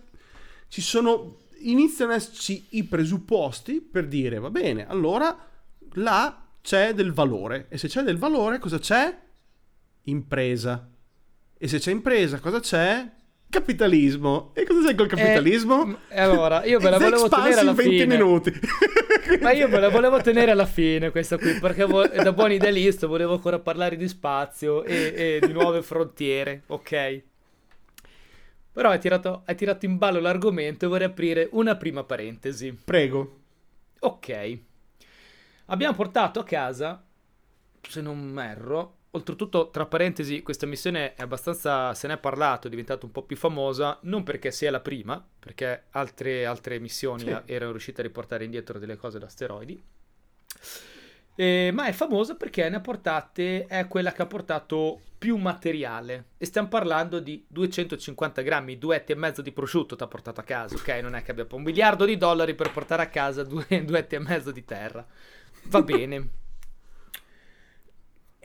ci 0.68 0.82
sono 0.82 1.40
iniziano 1.60 2.12
ad 2.12 2.20
esserci 2.20 2.68
i 2.72 2.84
presupposti 2.84 3.82
per 3.82 4.08
dire 4.08 4.38
va 4.38 4.52
bene, 4.52 4.88
allora 4.88 5.36
là 5.94 6.46
c'è 6.62 6.94
del 6.94 7.12
valore 7.12 7.66
e 7.70 7.78
se 7.78 7.88
c'è 7.88 8.04
del 8.04 8.18
valore 8.18 8.60
cosa 8.60 8.78
c'è? 8.78 9.18
Impresa. 10.04 10.88
E 11.58 11.68
se 11.68 11.80
c'è 11.80 11.92
impresa 11.92 12.40
cosa 12.40 12.60
c'è? 12.60 13.12
Capitalismo. 13.56 14.52
E 14.54 14.66
cosa 14.66 14.90
c'è 14.90 14.96
col 14.96 15.08
capitalismo? 15.08 15.98
Eh, 16.10 16.20
allora, 16.20 16.66
io 16.66 16.78
ve 16.78 16.90
la 16.90 16.98
volevo 16.98 17.30
tenere 17.30 17.62
alla 17.62 17.70
in 17.70 17.76
20 17.76 17.92
fine. 17.92 18.06
minuti. 18.06 18.52
Ma 19.42 19.52
io 19.54 19.70
me 19.70 19.80
la 19.80 19.88
volevo 19.90 20.20
tenere 20.22 20.52
alla 20.52 20.66
fine 20.66 21.10
questa 21.10 21.38
qui, 21.38 21.54
perché 21.54 21.86
vo- 21.86 22.06
da 22.06 22.34
buon 22.34 22.52
idealista 22.52 23.08
volevo 23.08 23.34
ancora 23.34 23.58
parlare 23.60 23.96
di 23.96 24.08
spazio 24.10 24.84
e, 24.84 25.40
e 25.40 25.48
di 25.48 25.54
nuove 25.54 25.82
frontiere, 25.82 26.64
ok? 26.68 27.22
Però 28.74 28.90
hai 28.90 29.00
tirato, 29.00 29.44
hai 29.46 29.56
tirato 29.56 29.86
in 29.86 29.98
ballo 29.98 30.20
l'argomento 30.20 30.84
e 30.86 30.88
vorrei 30.90 31.08
aprire 31.08 31.48
una 31.54 31.78
prima 31.78 32.04
parentesi. 32.04 32.78
Prego. 32.84 33.40
Ok. 34.00 34.58
Abbiamo 35.68 35.96
portato 35.96 36.42
a 36.42 36.44
casa, 36.44 37.02
se 37.82 38.02
non 38.02 38.38
erro, 38.38 38.95
oltretutto, 39.16 39.70
tra 39.72 39.86
parentesi, 39.86 40.42
questa 40.44 40.66
missione 40.66 41.14
è 41.16 41.22
abbastanza, 41.22 41.94
se 41.94 42.08
ne 42.08 42.14
è 42.16 42.18
parlato, 42.18 42.68
è 42.68 42.70
diventata 42.70 43.06
un 43.06 43.12
po' 43.12 43.24
più 43.24 43.36
famosa, 43.38 44.00
non 44.04 44.24
perché 44.24 44.52
sia 44.52 44.72
la 44.72 44.80
prima, 44.82 45.26
perché 45.40 45.86
altre, 45.92 46.46
altre 46.46 46.80
missioni 46.80 47.24
Sì. 47.24 47.42
erano 47.46 47.72
riuscite 47.72 48.02
a 48.02 48.04
riportare 48.04 48.44
indietro 48.46 48.80
delle 48.80 48.96
cose 48.98 49.20
da 49.20 49.26
asteroidi, 49.28 49.82
Eh, 51.38 51.70
ma 51.74 51.86
è 51.88 51.92
famosa 51.92 52.36
perché 52.36 52.70
ne 52.70 52.78
ha 52.78 52.80
portate, 52.82 53.66
è 53.66 53.88
quella 53.88 54.14
che 54.14 54.22
ha 54.22 54.26
portato 54.26 55.02
più 55.18 55.36
materiale. 55.36 56.28
E 56.38 56.46
stiamo 56.46 56.70
parlando 56.70 57.20
di 57.20 57.44
250 57.48 58.42
grammi, 58.42 58.78
due 58.78 58.96
etti 58.98 59.12
e 59.12 59.16
mezzo 59.16 59.42
di 59.42 59.52
prosciutto 59.52 59.96
ti 59.98 60.04
ha 60.04 60.08
portato 60.08 60.40
a 60.40 60.44
casa, 60.44 60.78
ok? 60.78 60.88
Non 61.02 61.14
è 61.16 61.24
che 61.24 61.32
abbia 61.32 61.46
un 61.52 61.64
miliardo 61.64 62.06
di 62.06 62.16
dollari 62.18 62.56
per 62.56 62.72
portare 62.72 63.02
a 63.04 63.10
casa 63.10 63.44
due, 63.44 63.66
due 63.84 64.00
etti 64.00 64.16
e 64.16 64.20
mezzo 64.20 64.52
di 64.52 64.64
terra. 64.64 65.06
Va 65.74 65.82
bene. 65.82 66.30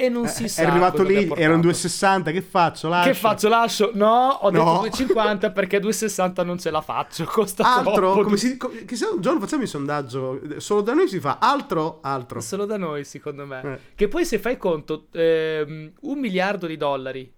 E 0.01 0.09
non 0.09 0.27
si 0.29 0.45
Eh, 0.45 0.49
sa. 0.49 0.63
è 0.63 0.65
arrivato 0.65 1.03
lì, 1.03 1.31
erano 1.37 1.61
2,60, 1.61 2.33
che 2.33 2.41
faccio? 2.41 2.89
Lascio. 2.89 3.09
Che 3.11 3.15
faccio? 3.15 3.49
Lascio? 3.49 3.91
No, 3.93 4.39
ho 4.41 4.51
detto 4.51 4.65
No. 4.65 4.79
250 4.79 5.51
perché 5.53 5.79
260 5.79 6.43
non 6.43 6.59
ce 6.59 6.71
la 6.71 6.81
faccio. 6.81 7.25
Costa 7.27 7.77
Altro, 7.77 7.93
troppo. 7.93 8.23
come 8.23 8.37
si, 8.39 8.57
co- 8.57 8.73
che 8.87 8.97
se 8.97 9.05
un 9.05 9.21
giorno 9.21 9.41
facciamo 9.41 9.63
il 9.63 9.69
sondaggio, 9.69 10.41
solo 10.57 10.81
da 10.81 10.95
noi 10.95 11.07
si 11.07 11.21
fa 11.21 11.37
altro, 11.39 11.99
altro. 12.01 12.41
Solo 12.41 12.65
da 12.65 12.79
noi, 12.79 13.05
secondo 13.05 13.45
me. 13.45 13.61
Eh. 13.63 13.79
Che 13.95 14.09
poi 14.09 14.25
se 14.25 14.39
fai 14.39 14.57
conto, 14.57 15.09
ehm, 15.13 15.93
un 16.01 16.19
miliardo 16.19 16.67
di 16.67 16.79
dollari, 16.79 17.31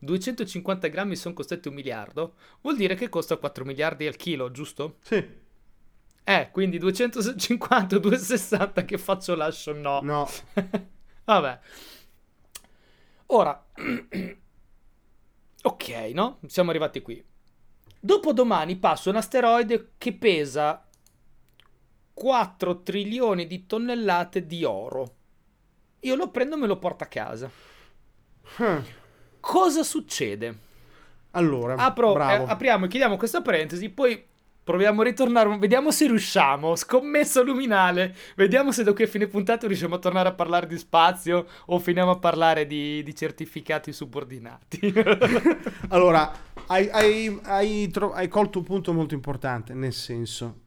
250 0.00 0.88
grammi 0.88 1.14
sono 1.14 1.34
costati 1.34 1.68
un 1.68 1.74
miliardo, 1.74 2.34
vuol 2.62 2.74
dire 2.76 2.96
che 2.96 3.08
costa 3.08 3.36
4 3.36 3.64
miliardi 3.64 4.08
al 4.08 4.16
chilo, 4.16 4.50
giusto? 4.50 4.96
Sì, 5.04 5.24
Eh, 6.24 6.48
quindi 6.52 6.78
250, 6.78 7.98
260 7.98 8.84
che 8.84 8.98
faccio 8.98 9.34
lascio? 9.36 9.72
No. 9.72 10.00
no. 10.02 10.28
Vabbè. 11.40 11.60
Ora, 13.26 13.64
ok, 15.62 15.88
no? 16.12 16.38
Siamo 16.46 16.70
arrivati 16.70 17.00
qui. 17.02 17.24
Dopodomani 17.98 18.76
passa 18.76 19.10
un 19.10 19.16
asteroide 19.16 19.92
che 19.96 20.12
pesa 20.12 20.86
4 22.12 22.82
trilioni 22.82 23.46
di 23.46 23.66
tonnellate 23.66 24.46
di 24.46 24.64
oro. 24.64 25.16
Io 26.00 26.16
lo 26.16 26.30
prendo 26.30 26.56
e 26.56 26.58
me 26.58 26.66
lo 26.66 26.78
porto 26.78 27.04
a 27.04 27.06
casa. 27.06 27.50
Ah, 28.56 28.82
Cosa 29.38 29.82
succede? 29.82 30.70
Allora, 31.30 31.76
Apro, 31.76 32.14
eh, 32.18 32.44
apriamo 32.46 32.84
e 32.84 32.88
chiudiamo 32.88 33.16
questa 33.16 33.40
parentesi, 33.40 33.88
poi 33.88 34.22
proviamo 34.64 35.00
a 35.00 35.04
ritornare, 35.04 35.56
vediamo 35.58 35.90
se 35.90 36.06
riusciamo. 36.06 36.76
Scommessa 36.76 37.42
luminale, 37.42 38.14
vediamo 38.36 38.72
se 38.72 38.84
da 38.84 38.92
qui 38.92 39.04
a 39.04 39.08
fine 39.08 39.26
puntata 39.26 39.66
riusciamo 39.66 39.96
a 39.96 39.98
tornare 39.98 40.28
a 40.28 40.32
parlare 40.32 40.66
di 40.66 40.78
spazio 40.78 41.46
o 41.66 41.78
finiamo 41.78 42.12
a 42.12 42.18
parlare 42.18 42.66
di, 42.66 43.02
di 43.02 43.14
certificati 43.14 43.92
subordinati. 43.92 44.92
Allora, 45.88 46.32
hai, 46.66 46.88
hai- 46.90 47.40
hai 47.42 47.88
tro- 47.90 48.12
hai 48.12 48.28
colto 48.28 48.58
un 48.58 48.64
punto 48.64 48.92
molto 48.92 49.14
importante, 49.14 49.74
nel 49.74 49.92
senso, 49.92 50.60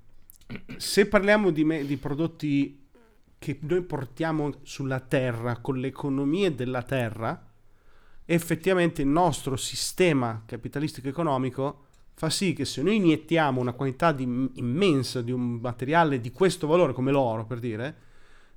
se 0.78 1.08
parliamo 1.08 1.50
di, 1.50 1.64
me- 1.64 1.86
di 1.86 1.98
prodotti 1.98 2.84
che 3.40 3.58
noi 3.62 3.82
portiamo 3.82 4.60
sulla 4.64 5.00
Terra, 5.00 5.58
con 5.58 5.80
le 5.80 5.88
economie 5.88 6.54
della 6.54 6.84
Terra, 6.84 7.44
effettivamente 8.26 9.02
il 9.02 9.08
nostro 9.08 9.56
sistema 9.56 10.44
capitalistico 10.46 11.08
economico 11.08 11.85
fa 12.18 12.30
sì 12.30 12.54
che 12.54 12.66
se 12.66 12.82
noi 12.82 12.96
iniettiamo 12.96 13.60
una 13.62 13.74
quantità 13.74 14.12
di- 14.12 14.50
immensa 14.56 15.22
di 15.22 15.32
un 15.32 15.60
materiale 15.62 16.20
di 16.22 16.32
questo 16.32 16.66
valore, 16.66 16.94
come 16.94 17.12
l'oro 17.12 17.46
per 17.46 17.60
dire, 17.60 17.96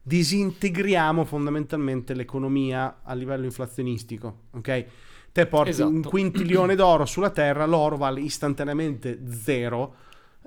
disintegriamo 0.02 1.24
fondamentalmente 1.24 2.14
l'economia 2.14 3.00
a 3.02 3.12
livello 3.14 3.44
inflazionistico, 3.44 4.38
ok? 4.52 4.84
Te 5.32 5.46
porti 5.46 5.80
un 5.82 5.98
Esatto. 5.98 6.08
quintilione 6.08 6.74
d'oro 6.76 7.04
sulla 7.04 7.30
Terra, 7.30 7.66
l'oro 7.66 7.96
vale 7.96 8.20
istantaneamente 8.20 9.20
zero 9.28 9.94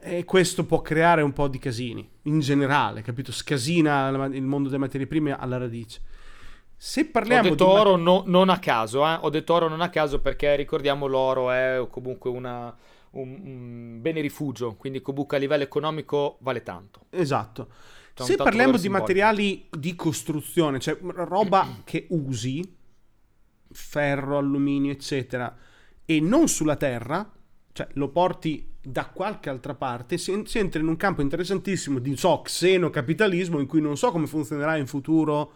e 0.02 0.26
questo 0.26 0.66
può 0.66 0.82
creare 0.82 1.22
un 1.22 1.32
po' 1.32 1.48
di 1.48 1.60
casini, 1.60 2.10
in 2.24 2.40
generale, 2.40 3.02
capito? 3.04 3.32
Scasina 3.32 4.08
il 4.28 4.42
mondo 4.42 4.68
delle 4.70 4.80
materie 4.82 5.06
prime 5.06 5.38
alla 5.38 5.58
radice. 5.58 6.02
Se 6.76 7.02
Ho 7.02 7.12
parliamo 7.12 7.50
detto 7.50 7.66
di 7.66 7.70
oro 7.70 7.96
no- 7.96 8.24
non 8.26 8.50
a 8.50 8.58
caso, 8.58 9.06
eh? 9.08 9.16
Ho 9.22 9.30
detto 9.30 9.54
oro 9.54 9.68
non 9.68 9.82
a 9.82 9.90
caso 9.90 10.20
perché 10.20 10.56
ricordiamo 10.56 11.06
l'oro 11.06 11.52
è 11.52 11.86
comunque 11.92 12.32
una- 12.32 12.76
un, 13.12 13.40
un 13.44 14.02
bene 14.02 14.22
rifugio, 14.22 14.76
quindi 14.76 15.02
comunque 15.02 15.38
a 15.38 15.40
livello 15.40 15.64
economico 15.64 16.38
vale 16.42 16.64
tanto. 16.64 17.06
Esatto. 17.10 17.70
C'è 18.14 18.24
Se 18.24 18.36
parliamo 18.36 18.74
di 18.74 18.80
simbolico. 18.80 18.90
materiali 18.90 19.68
di 19.70 19.96
costruzione, 19.96 20.80
cioè 20.80 20.98
roba 21.02 21.82
che 21.84 22.08
usi, 22.10 22.78
ferro, 23.72 24.38
alluminio, 24.38 24.92
eccetera, 24.92 25.56
e 26.06 26.20
non 26.20 26.48
sulla 26.48 26.76
terra, 26.76 27.30
cioè 27.72 27.88
lo 27.94 28.10
porti 28.10 28.70
da 28.82 29.06
qualche 29.08 29.50
altra 29.50 29.76
parte, 29.76 30.18
si, 30.18 30.42
si 30.46 30.58
entra 30.60 30.82
in 30.82 30.88
un 30.88 30.98
campo 30.98 31.22
interessantissimo 31.22 32.00
di 32.00 32.16
so, 32.18 32.42
xenocapitalismo 32.42 33.60
in 33.60 33.68
cui 33.68 33.80
non 33.82 33.96
so 33.96 34.12
come 34.12 34.28
funzionerà 34.28 34.76
in 34.76 34.88
futuro 34.88 35.54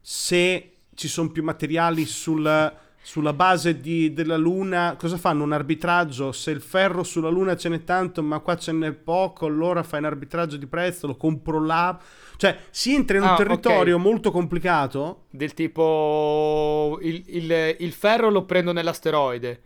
se 0.00 0.72
ci 0.94 1.08
sono 1.08 1.30
più 1.30 1.42
materiali 1.42 2.04
sul- 2.06 2.74
sulla 3.06 3.32
base 3.32 3.78
di- 3.80 4.12
della 4.12 4.36
Luna, 4.36 4.96
cosa 4.98 5.16
fanno? 5.16 5.44
Un 5.44 5.52
arbitraggio? 5.52 6.32
Se 6.32 6.50
il 6.50 6.60
ferro 6.60 7.04
sulla 7.04 7.28
Luna 7.28 7.54
ce 7.54 7.68
n'è 7.68 7.84
tanto, 7.84 8.20
ma 8.20 8.40
qua 8.40 8.56
ce 8.56 8.72
n'è 8.72 8.90
poco, 8.90 9.46
allora 9.46 9.84
fai 9.84 10.00
un 10.00 10.06
arbitraggio 10.06 10.56
di 10.56 10.66
prezzo, 10.66 11.06
lo 11.06 11.14
compro 11.16 11.64
là. 11.64 11.96
Cioè, 12.36 12.58
si 12.70 12.96
entra 12.96 13.16
in 13.18 13.22
un 13.22 13.28
Ah, 13.28 13.36
territorio 13.36 13.94
ok. 13.94 14.02
molto 14.02 14.32
complicato. 14.32 15.26
Del 15.30 15.54
tipo 15.54 16.98
il, 17.02 17.22
il- 17.28 17.76
il 17.78 17.92
ferro 17.92 18.28
lo 18.28 18.44
prendo 18.44 18.72
nell'asteroide, 18.72 19.62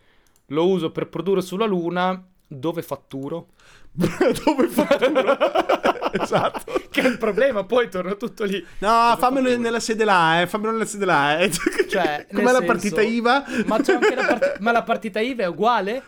lo 0.48 0.68
uso 0.68 0.90
per 0.90 1.08
produrre 1.08 1.40
sulla 1.40 1.64
Luna, 1.66 2.22
dove 2.46 2.82
fatturo? 2.82 3.48
Dove 4.44 4.68
fatturo? 4.68 5.36
esatto. 6.22 6.80
Che 6.90 7.00
è 7.00 7.06
il 7.06 7.18
problema, 7.18 7.64
poi 7.64 7.88
torna 7.90 8.14
tutto 8.14 8.44
lì. 8.44 8.64
No, 8.78 9.16
fammelo 9.18 9.56
nella 9.58 9.80
sede 9.80 10.04
là, 10.04 10.40
eh. 10.42 10.46
Fammelo 10.46 10.72
nella 10.72 10.84
sede 10.86 11.04
là. 11.04 11.38
Eh. 11.38 11.50
Cioè, 11.50 12.26
Com'è 12.32 12.42
nel 12.42 12.44
la 12.44 12.50
senso- 12.50 12.64
partita 12.66 13.02
IVA? 13.02 13.44
Ma, 13.66 13.76
la 13.78 14.24
part- 14.26 14.58
ma 14.60 14.72
la 14.72 14.82
partita 14.82 15.20
IVA 15.20 15.42
è 15.42 15.48
uguale? 15.48 16.02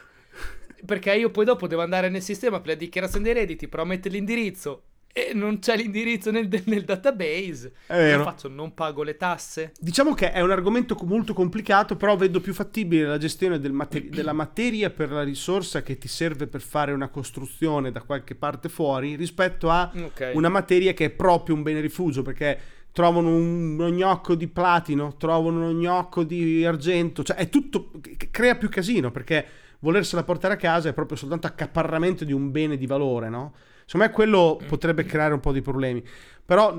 Perché 0.84 1.14
io 1.14 1.30
poi 1.30 1.44
dopo 1.44 1.66
devo 1.66 1.82
andare 1.82 2.08
nel 2.08 2.22
sistema 2.22 2.58
per 2.58 2.68
la 2.70 2.74
dichiarazione 2.74 3.24
dei 3.24 3.34
redditi, 3.34 3.68
però 3.68 3.84
mettere 3.84 4.14
l'indirizzo 4.14 4.82
e 5.12 5.32
non 5.34 5.58
c'è 5.58 5.76
l'indirizzo 5.76 6.30
nel, 6.30 6.48
nel 6.66 6.84
database. 6.84 7.72
Cosa 7.86 8.22
faccio? 8.22 8.48
Non 8.48 8.72
pago 8.74 9.02
le 9.02 9.16
tasse? 9.16 9.72
Diciamo 9.78 10.14
che 10.14 10.32
è 10.32 10.40
un 10.40 10.50
argomento 10.50 10.96
molto 11.02 11.34
complicato, 11.34 11.96
però 11.96 12.16
vedo 12.16 12.40
più 12.40 12.54
fattibile 12.54 13.06
la 13.06 13.18
gestione 13.18 13.60
del 13.60 13.72
mate- 13.72 14.08
della 14.10 14.32
materia 14.32 14.90
per 14.90 15.10
la 15.10 15.22
risorsa 15.22 15.82
che 15.82 15.98
ti 15.98 16.08
serve 16.08 16.46
per 16.46 16.62
fare 16.62 16.92
una 16.92 17.08
costruzione 17.08 17.92
da 17.92 18.02
qualche 18.02 18.34
parte 18.34 18.68
fuori 18.68 19.14
rispetto 19.16 19.68
a 19.70 19.92
Ok. 19.94 20.30
una 20.34 20.48
materia 20.48 20.92
che 20.94 21.06
è 21.06 21.10
proprio 21.10 21.54
un 21.54 21.62
bene 21.62 21.80
rifugio 21.80 22.22
perché 22.22 22.58
trovano 22.92 23.28
un, 23.34 23.72
uno 23.78 23.88
gnocco 23.90 24.34
di 24.34 24.48
platino, 24.48 25.16
trovano 25.16 25.58
uno 25.68 25.72
gnocco 25.72 26.24
di 26.24 26.64
argento, 26.64 27.22
cioè 27.22 27.36
è 27.36 27.48
tutto 27.48 27.90
crea 28.30 28.54
più 28.56 28.68
casino 28.68 29.10
perché 29.10 29.46
volersela 29.80 30.22
portare 30.24 30.54
a 30.54 30.56
casa 30.58 30.88
è 30.88 30.92
proprio 30.92 31.16
soltanto 31.16 31.46
accaparramento 31.46 32.24
di 32.24 32.32
un 32.32 32.50
bene 32.50 32.76
di 32.76 32.86
valore, 32.86 33.28
no? 33.28 33.52
Secondo 33.92 34.06
me 34.06 34.10
quello 34.14 34.58
potrebbe 34.68 35.04
creare 35.04 35.34
un 35.34 35.40
po' 35.40 35.52
di 35.52 35.60
problemi, 35.60 36.02
però 36.46 36.72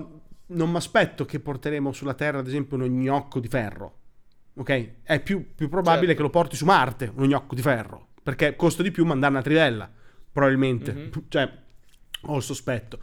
non 0.48 0.70
mi 0.72 0.76
aspetto 0.78 1.26
che 1.26 1.40
porteremo 1.40 1.92
sulla 1.92 2.16
Terra 2.16 2.40
ad 2.40 2.48
esempio 2.48 2.76
uno 2.76 2.88
gnocco 2.88 3.40
di 3.40 3.48
ferro, 3.48 3.98
ok? 4.56 4.94
È 5.04 5.22
più, 5.22 5.54
più 5.54 5.70
probabile 5.70 6.08
Certo. 6.08 6.16
che 6.16 6.22
lo 6.24 6.30
porti 6.32 6.56
su 6.56 6.66
Marte 6.66 7.12
uno 7.16 7.28
gnocco 7.28 7.54
di 7.54 7.62
ferro, 7.62 8.08
perché 8.24 8.56
costa 8.56 8.82
di 8.82 8.90
più 8.90 9.06
mandare 9.06 9.32
una 9.32 9.44
trivella, 9.44 9.88
probabilmente, 10.32 10.92
Mhm. 10.92 11.12
cioè 11.30 11.52
ho 12.26 12.36
il 12.36 12.42
sospetto. 12.42 12.98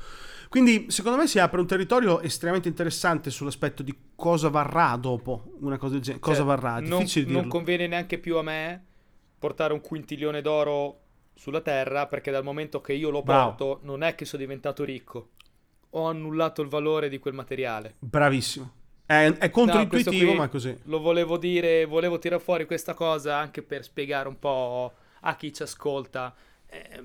Quindi 0.49 0.87
secondo 0.90 1.17
me 1.17 1.29
si 1.29 1.38
apre 1.38 1.61
un 1.61 1.69
territorio 1.69 2.21
estremamente 2.21 2.67
interessante 2.69 3.31
sull'aspetto 3.31 3.85
di 3.85 3.97
cosa 4.17 4.49
varrà 4.49 4.97
dopo 4.97 5.52
una 5.61 5.79
cosa 5.79 5.93
del 5.93 6.02
genere. 6.02 6.21
Cosa 6.21 6.38
Cioè, 6.38 6.47
varrà? 6.47 6.81
Non, 6.81 6.99
difficile 6.99 7.26
non 7.26 7.35
dirlo. 7.43 7.49
conviene 7.49 7.87
neanche 7.87 8.19
più 8.19 8.37
a 8.38 8.43
me 8.43 8.85
portare 9.38 9.73
un 9.73 9.81
quintilione 9.81 10.43
d'oro 10.43 11.02
sulla 11.40 11.62
terra 11.62 12.06
perché 12.06 12.30
dal 12.30 12.44
momento 12.44 12.82
che 12.82 12.92
io 12.92 13.09
lo 13.09 13.23
Bravo. 13.23 13.54
porto 13.54 13.80
non 13.85 14.02
è 14.02 14.14
che 14.14 14.26
sono 14.26 14.42
diventato 14.42 14.85
ricco. 14.85 15.30
Ho 15.92 16.06
annullato 16.06 16.61
il 16.61 16.68
valore 16.68 17.09
di 17.09 17.18
quel 17.18 17.32
materiale. 17.32 17.94
Bravissimo. 17.99 18.70
È, 19.06 19.25
è 19.38 19.47
No, 19.47 19.50
controintuitivo, 19.50 20.26
qui 20.28 20.38
ma 20.38 20.44
è 20.44 20.49
così. 20.50 20.76
Lo 20.85 21.00
volevo 21.00 21.38
dire, 21.38 21.87
volevo 21.87 22.18
tirare 22.18 22.42
fuori 22.42 22.66
questa 22.66 22.92
cosa 22.92 23.38
anche 23.38 23.62
per 23.62 23.85
spiegare 23.85 24.28
un 24.28 24.38
po' 24.38 24.92
a 25.20 25.35
chi 25.37 25.52
ci 25.52 25.62
ascolta 25.62 26.35
eh, 26.66 27.02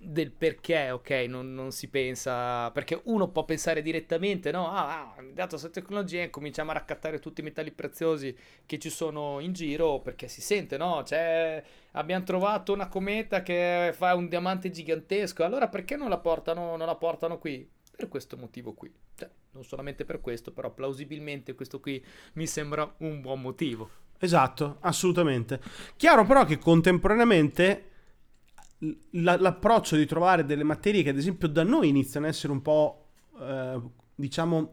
del 0.00 0.30
perché, 0.30 0.90
ok, 0.90 1.10
non, 1.28 1.54
non 1.54 1.72
si 1.72 1.88
pensa, 1.88 2.70
perché 2.70 3.00
uno 3.04 3.28
può 3.28 3.44
pensare 3.44 3.82
direttamente, 3.82 4.50
no, 4.50 4.70
ah, 4.70 5.14
ah, 5.16 5.22
dato 5.32 5.50
questa 5.50 5.68
tecnologia 5.68 6.28
cominciamo 6.30 6.70
a 6.70 6.74
raccattare 6.74 7.18
tutti 7.18 7.40
i 7.40 7.44
metalli 7.44 7.70
preziosi 7.70 8.36
che 8.64 8.78
ci 8.78 8.90
sono 8.90 9.40
in 9.40 9.52
giro 9.52 10.00
perché 10.00 10.28
si 10.28 10.40
sente, 10.40 10.76
no, 10.76 11.02
cioè 11.04 11.62
abbiamo 11.92 12.24
trovato 12.24 12.72
una 12.72 12.88
cometa 12.88 13.42
che 13.42 13.92
fa 13.94 14.14
un 14.14 14.28
diamante 14.28 14.70
gigantesco, 14.70 15.44
allora 15.44 15.68
perché 15.68 15.96
non 15.96 16.08
la 16.08 16.18
portano, 16.18 16.76
non 16.76 16.86
la 16.86 16.96
portano 16.96 17.38
qui? 17.38 17.68
Per 17.96 18.08
questo 18.08 18.36
motivo 18.36 18.74
qui. 18.74 18.92
Cioè, 19.16 19.28
non 19.52 19.64
solamente 19.64 20.04
per 20.04 20.20
questo, 20.20 20.52
però 20.52 20.70
plausibilmente 20.70 21.54
questo 21.54 21.80
qui 21.80 22.04
mi 22.34 22.46
sembra 22.46 22.94
un 22.98 23.20
buon 23.20 23.40
motivo. 23.40 23.90
Esatto, 24.18 24.78
assolutamente. 24.80 25.60
Chiaro 25.96 26.24
però 26.24 26.44
che 26.44 26.58
contemporaneamente 26.58 27.87
l'approccio 29.10 29.96
di 29.96 30.06
trovare 30.06 30.44
delle 30.44 30.62
materie 30.64 31.02
che 31.02 31.10
ad 31.10 31.16
esempio 31.16 31.48
da 31.48 31.62
noi 31.64 31.88
iniziano 31.88 32.26
a 32.26 32.28
essere 32.28 32.52
un 32.52 32.62
po', 32.62 33.06
eh, 33.40 33.80
diciamo, 34.14 34.70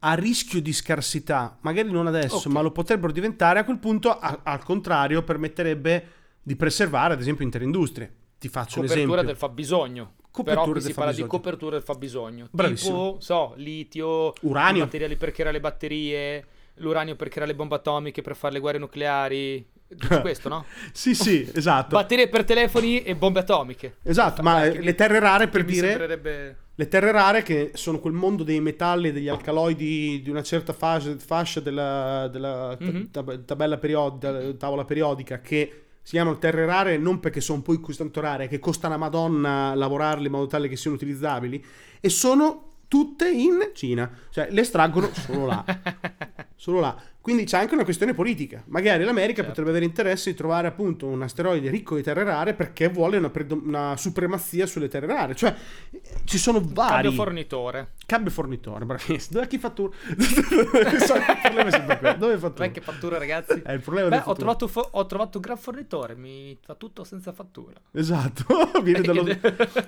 a 0.00 0.14
rischio 0.14 0.62
di 0.62 0.72
scarsità, 0.72 1.58
magari 1.60 1.90
non 1.90 2.06
adesso, 2.06 2.36
Ok. 2.36 2.46
ma 2.46 2.60
lo 2.62 2.70
potrebbero 2.72 3.12
diventare, 3.12 3.58
a 3.58 3.64
quel 3.64 3.78
punto, 3.78 4.10
a- 4.10 4.40
al 4.44 4.62
contrario, 4.64 5.22
permetterebbe 5.22 6.06
di 6.42 6.56
preservare 6.56 7.12
ad 7.14 7.20
esempio 7.20 7.44
intere 7.44 7.64
industrie. 7.64 8.14
Ti 8.38 8.48
faccio 8.48 8.80
un 8.80 8.86
Copertura 8.86 9.16
esempio. 9.20 9.26
del 9.26 9.36
fabbisogno. 9.36 10.12
Copertura 10.30 10.54
Però 10.62 10.62
qui 10.72 10.72
del 10.80 10.82
si 10.82 10.94
parla 10.94 11.12
di 11.12 11.26
copertura 11.26 11.72
del 11.76 11.82
fabbisogno. 11.84 12.48
Bravissimo. 12.50 13.06
Tipo, 13.12 13.20
so, 13.20 13.52
litio, 13.56 14.32
Uranio. 14.42 14.84
materiali 14.84 15.16
per 15.16 15.32
creare 15.32 15.52
le 15.52 15.60
batterie, 15.60 16.46
l'uranio 16.76 17.16
per 17.16 17.28
creare 17.28 17.50
le 17.50 17.56
bombe 17.56 17.74
atomiche, 17.74 18.22
per 18.22 18.36
fare 18.36 18.54
le 18.54 18.60
guerre 18.60 18.78
nucleari. 18.78 19.66
Questo, 20.20 20.48
no? 20.48 20.64
Sì, 20.92 21.14
sì, 21.14 21.50
esatto. 21.54 21.96
Batterie 21.96 22.28
per 22.28 22.44
telefoni 22.44 23.02
e 23.02 23.16
bombe 23.16 23.40
atomiche. 23.40 23.96
Esatto, 24.02 24.42
ma 24.42 24.64
eh, 24.64 24.80
le 24.80 24.94
terre 24.94 25.18
rare 25.18 25.48
per 25.48 25.64
dire... 25.64 25.88
sembrerebbe... 25.88 26.56
Le 26.80 26.88
terre 26.88 27.12
rare 27.12 27.42
che 27.42 27.72
sono 27.74 27.98
quel 27.98 28.14
mondo 28.14 28.42
dei 28.42 28.58
metalli 28.60 29.08
e 29.08 29.12
degli 29.12 29.28
alcaloidi 29.28 30.22
di 30.22 30.30
una 30.30 30.42
certa 30.42 30.72
fascia, 30.72 31.14
fascia 31.18 31.60
della, 31.60 32.26
della 32.32 32.74
Mhm. 32.80 33.10
tab- 33.10 33.44
tabella 33.44 33.76
periodica, 33.76 34.52
tavola 34.56 34.86
periodica 34.86 35.40
che 35.42 35.82
si 36.02 36.12
chiamano 36.12 36.38
terre 36.38 36.64
rare 36.64 36.96
non 36.96 37.20
perché 37.20 37.42
sono 37.42 37.60
poi 37.60 37.80
così 37.80 37.98
tanto 37.98 38.20
rare, 38.22 38.48
che 38.48 38.58
costa 38.58 38.86
una 38.86 38.96
madonna 38.96 39.74
lavorarle 39.74 40.24
in 40.26 40.32
modo 40.32 40.46
tale 40.46 40.68
che 40.68 40.76
siano 40.76 40.96
utilizzabili 40.96 41.62
e 42.00 42.08
sono 42.08 42.68
tutte 42.88 43.28
in 43.28 43.70
Cina, 43.74 44.10
cioè 44.30 44.48
le 44.50 44.62
estraggono 44.62 45.10
solo 45.12 45.44
là, 45.46 45.62
solo 46.60 46.80
là. 46.80 46.94
Quindi 47.22 47.44
c'è 47.44 47.58
anche 47.58 47.74
una 47.74 47.84
questione 47.84 48.12
politica. 48.14 48.62
Magari 48.66 49.02
l'America 49.04 49.36
Certo. 49.36 49.48
potrebbe 49.50 49.70
avere 49.70 49.84
interesse 49.84 50.30
di 50.30 50.36
trovare 50.36 50.66
appunto 50.66 51.06
un 51.06 51.20
asteroide 51.22 51.68
ricco 51.70 51.96
di 51.96 52.02
terre 52.02 52.22
rare 52.24 52.54
perché 52.54 52.88
vuole 52.88 53.16
una, 53.18 53.28
predo- 53.30 53.60
una 53.62 53.94
supremazia 53.96 54.66
sulle 54.66 54.88
terre 54.88 55.06
rare. 55.06 55.34
Cioè 55.34 55.54
eh, 55.90 56.00
ci 56.24 56.38
sono 56.38 56.60
vari 56.62 56.90
Cambio 57.04 57.12
fornitore. 57.12 57.88
cambio 58.06 58.30
fornitore, 58.30 58.84
bravissimo. 58.84 59.34
Dove 59.34 59.46
chi 59.46 59.58
fattura? 59.58 59.94
So, 61.06 61.14
il 61.14 61.22
problema 61.42 61.68
è 61.68 61.72
sempre 61.72 61.98
quello. 61.98 62.16
Dove 62.18 62.38
fattura? 62.38 62.66
Dov'è 62.66 62.70
che 62.72 62.80
fattura, 62.80 63.18
ragazzi? 63.18 63.60
È 63.64 63.72
il 63.72 63.80
problema 63.80 64.08
Beh, 64.08 64.22
ho 64.24 64.34
trovato, 64.34 64.66
fo- 64.68 64.88
ho 64.90 65.06
trovato 65.06 65.38
un 65.38 65.42
gran 65.42 65.56
fornitore, 65.58 66.14
mi 66.14 66.58
fa 66.62 66.74
tutto 66.74 67.04
senza 67.04 67.32
fattura. 67.32 67.80
Esatto, 67.92 68.44
viene 68.82 69.00
dallo- 69.00 69.26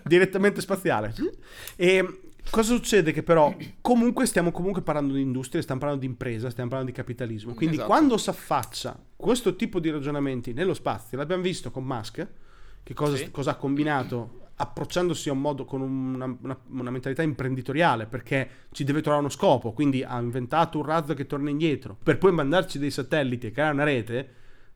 direttamente 0.05 0.61
spaziale. 0.63 1.15
E 1.77 2.21
cosa 2.51 2.75
succede? 2.75 3.13
Che 3.13 3.23
però 3.23 3.55
comunque 3.81 4.27
stiamo 4.27 4.51
comunque 4.51 4.83
parlando 4.83 5.15
di 5.15 5.21
industria, 5.21 5.63
stiamo 5.63 5.81
parlando 5.81 6.05
di 6.05 6.11
impresa, 6.11 6.51
stiamo 6.51 6.69
parlando 6.71 6.93
di 6.93 6.99
capitalismo. 6.99 7.55
Quindi 7.55 7.77
Esatto. 7.77 7.91
quando 7.91 8.17
si 8.19 8.29
affaccia 8.31 8.99
questo 9.17 9.57
tipo 9.57 9.79
di 9.81 9.91
ragionamenti 9.91 10.53
nello 10.53 10.75
spazio, 10.75 11.17
l'abbiamo 11.19 11.43
visto 11.43 11.71
con 11.71 11.85
Musk, 11.85 12.27
che 12.83 12.95
cosa, 12.95 13.17
Sì. 13.17 13.31
cosa 13.31 13.53
ha 13.53 13.55
combinato 13.57 14.41
approcciandosi 14.55 15.29
a 15.29 15.33
un 15.33 15.41
modo 15.41 15.65
con 15.65 15.81
una, 15.81 16.37
una- 16.43 16.59
una 16.69 16.91
mentalità 16.91 17.23
imprenditoriale 17.23 18.07
perché 18.07 18.49
ci 18.71 18.85
deve 18.85 19.01
trovare 19.01 19.23
uno 19.23 19.33
scopo 19.33 19.73
quindi 19.73 20.05
ha 20.05 20.21
inventato 20.21 20.79
un 20.79 20.85
razzo 20.85 21.15
che 21.15 21.27
torna 21.27 21.49
indietro 21.51 21.97
per 22.01 22.19
poi 22.19 22.33
mandarci 22.33 22.79
dei 22.79 22.91
satelliti 22.91 23.47
e 23.47 23.51
creare 23.51 23.73
una 23.73 23.83
rete 23.83 24.29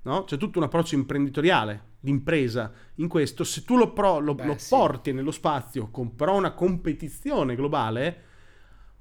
no? 0.03 0.25
c'è 0.25 0.39
tutto 0.39 0.59
un 0.59 0.65
approccio 0.65 0.95
imprenditoriale 0.97 1.83
di 2.07 2.13
impresa 2.13 2.73
in 2.97 3.09
questo 3.09 3.43
se 3.43 3.65
tu 3.65 3.77
lo, 3.77 3.93
pro- 3.93 4.21
lo- 4.21 4.35
Beh, 4.37 4.47
lo 4.47 4.55
sì. 4.59 4.69
porti 4.69 5.13
nello 5.13 5.33
spazio 5.33 5.89
con 5.91 6.15
però 6.15 6.37
una 6.37 6.53
competizione 6.53 7.57
globale 7.57 8.23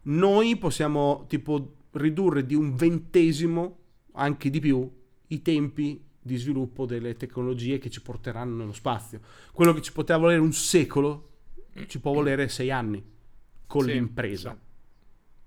noi 0.04 0.58
possiamo 0.58 1.26
tipo 1.28 1.76
ridurre 1.92 2.46
di 2.48 2.56
un 2.56 2.74
ventesimo 2.76 3.78
anche 4.14 4.50
di 4.50 4.60
più 4.60 4.92
i 5.28 5.42
tempi 5.44 6.04
di 6.20 6.36
sviluppo 6.38 6.88
delle 6.88 7.16
tecnologie 7.16 7.78
che 7.78 7.92
ci 7.92 8.02
porteranno 8.02 8.56
nello 8.56 8.74
spazio 8.74 9.20
quello 9.54 9.74
che 9.74 9.82
ci 9.82 9.92
poteva 9.92 10.18
volere 10.18 10.40
un 10.42 10.52
secolo 10.54 11.30
ci 11.88 12.00
può 12.00 12.12
volere 12.12 12.48
sei 12.48 12.72
anni 12.72 13.04
con 13.68 13.84
Sì, 13.84 13.92
l'impresa 13.94 14.52
sì. 14.52 14.64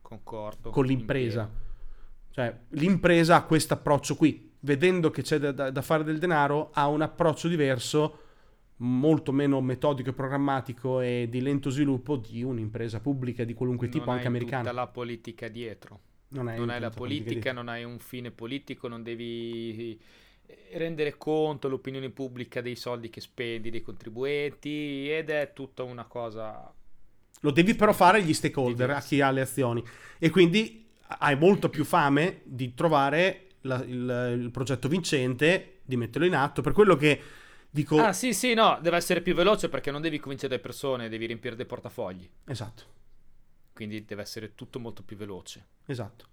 Concordo. 0.02 0.70
con 0.70 0.84
l'impresa 0.86 1.50
cioè 2.30 2.56
l'impresa 2.70 3.34
ha 3.36 3.42
questo 3.42 3.74
approccio 3.74 4.14
qui 4.14 4.47
vedendo 4.60 5.10
che 5.10 5.22
c'è 5.22 5.38
da, 5.38 5.52
da- 5.52 5.70
da 5.70 5.82
fare 5.82 6.04
del 6.04 6.18
denaro 6.18 6.70
ha 6.72 6.88
un 6.88 7.02
approccio 7.02 7.48
diverso 7.48 8.22
molto 8.78 9.32
meno 9.32 9.60
metodico 9.60 10.10
e 10.10 10.12
programmatico 10.12 11.00
e 11.00 11.26
di 11.28 11.40
lento 11.40 11.70
sviluppo 11.70 12.16
di 12.16 12.42
un'impresa 12.42 13.00
pubblica 13.00 13.44
di 13.44 13.54
qualunque 13.54 13.88
tipo 13.88 14.06
non 14.06 14.14
anche 14.14 14.28
hai 14.28 14.34
americana 14.34 14.62
tutta 14.62 14.74
la 14.74 14.86
politica 14.86 15.48
dietro. 15.48 16.00
non 16.28 16.48
hai, 16.48 16.58
non 16.58 16.70
hai 16.70 16.80
la 16.80 16.88
tutta 16.88 17.00
politica, 17.00 17.52
non 17.52 17.68
hai 17.68 17.84
un 17.84 17.98
fine 17.98 18.30
politico, 18.30 18.86
non 18.86 19.02
devi 19.02 19.98
eh, 20.46 20.58
rendere 20.74 21.16
conto 21.16 21.66
all'opinione 21.66 22.10
pubblica 22.10 22.60
dei 22.60 22.76
soldi 22.76 23.08
che 23.10 23.20
spendi, 23.20 23.70
dei 23.70 23.82
contribuenti 23.82 25.10
ed 25.10 25.30
è 25.30 25.52
tutta 25.54 25.82
una 25.82 26.04
cosa... 26.04 26.72
Lo 27.40 27.50
devi 27.50 27.74
però 27.74 27.92
fare 27.92 28.18
agli 28.18 28.34
stakeholder, 28.34 28.90
a 28.90 28.94
Diverso. 28.94 29.08
chi 29.08 29.20
ha 29.20 29.30
le 29.30 29.40
azioni. 29.40 29.84
E 30.18 30.30
quindi 30.30 30.86
hai 31.06 31.36
molto 31.36 31.68
più 31.68 31.84
fame 31.84 32.40
di 32.44 32.74
trovare 32.74 33.47
la- 33.68 33.84
il, 33.84 34.38
il 34.40 34.50
progetto 34.50 34.88
vincente, 34.88 35.80
di 35.84 35.96
metterlo 35.96 36.26
in 36.26 36.34
atto. 36.34 36.60
Per 36.62 36.72
quello 36.72 36.96
che 36.96 37.20
dico... 37.70 37.98
Ah 38.00 38.12
sì 38.12 38.32
sì 38.34 38.54
no, 38.54 38.78
deve 38.82 38.96
essere 38.96 39.20
più 39.20 39.34
veloce 39.34 39.68
perché 39.68 39.90
non 39.90 40.00
devi 40.00 40.18
cominciare 40.18 40.48
dalle 40.48 40.62
persone, 40.62 41.08
devi 41.08 41.26
riempire 41.26 41.54
dei 41.54 41.66
portafogli. 41.66 42.28
Esatto, 42.46 42.82
Quindi 43.72 44.04
deve 44.04 44.22
essere 44.22 44.54
tutto 44.54 44.80
molto 44.80 45.02
più 45.02 45.16
veloce. 45.16 45.64
esatto. 45.86 46.26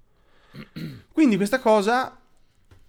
Quindi 1.11 1.35
questa 1.35 1.59
cosa 1.59 2.19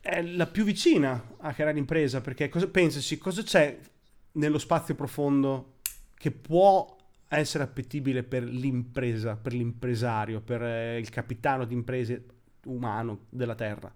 è 0.00 0.22
la 0.22 0.46
più 0.46 0.64
vicina 0.64 1.34
a 1.38 1.52
creare 1.52 1.78
impresa, 1.78 2.20
perché 2.20 2.48
cosa, 2.48 2.68
pensaci, 2.68 3.18
cosa 3.18 3.42
c'è 3.42 3.78
nello 4.32 4.58
spazio 4.58 4.94
profondo 4.94 5.74
che 6.14 6.30
può 6.30 6.96
essere 7.28 7.64
appetibile 7.64 8.22
per 8.22 8.44
l'impresa, 8.44 9.36
per 9.36 9.52
l'impresario, 9.52 10.40
per 10.40 10.62
eh, 10.62 10.98
il 10.98 11.10
capitano 11.10 11.64
di 11.64 11.74
imprese 11.74 12.24
umano 12.66 13.26
della 13.28 13.54
Terra. 13.54 13.92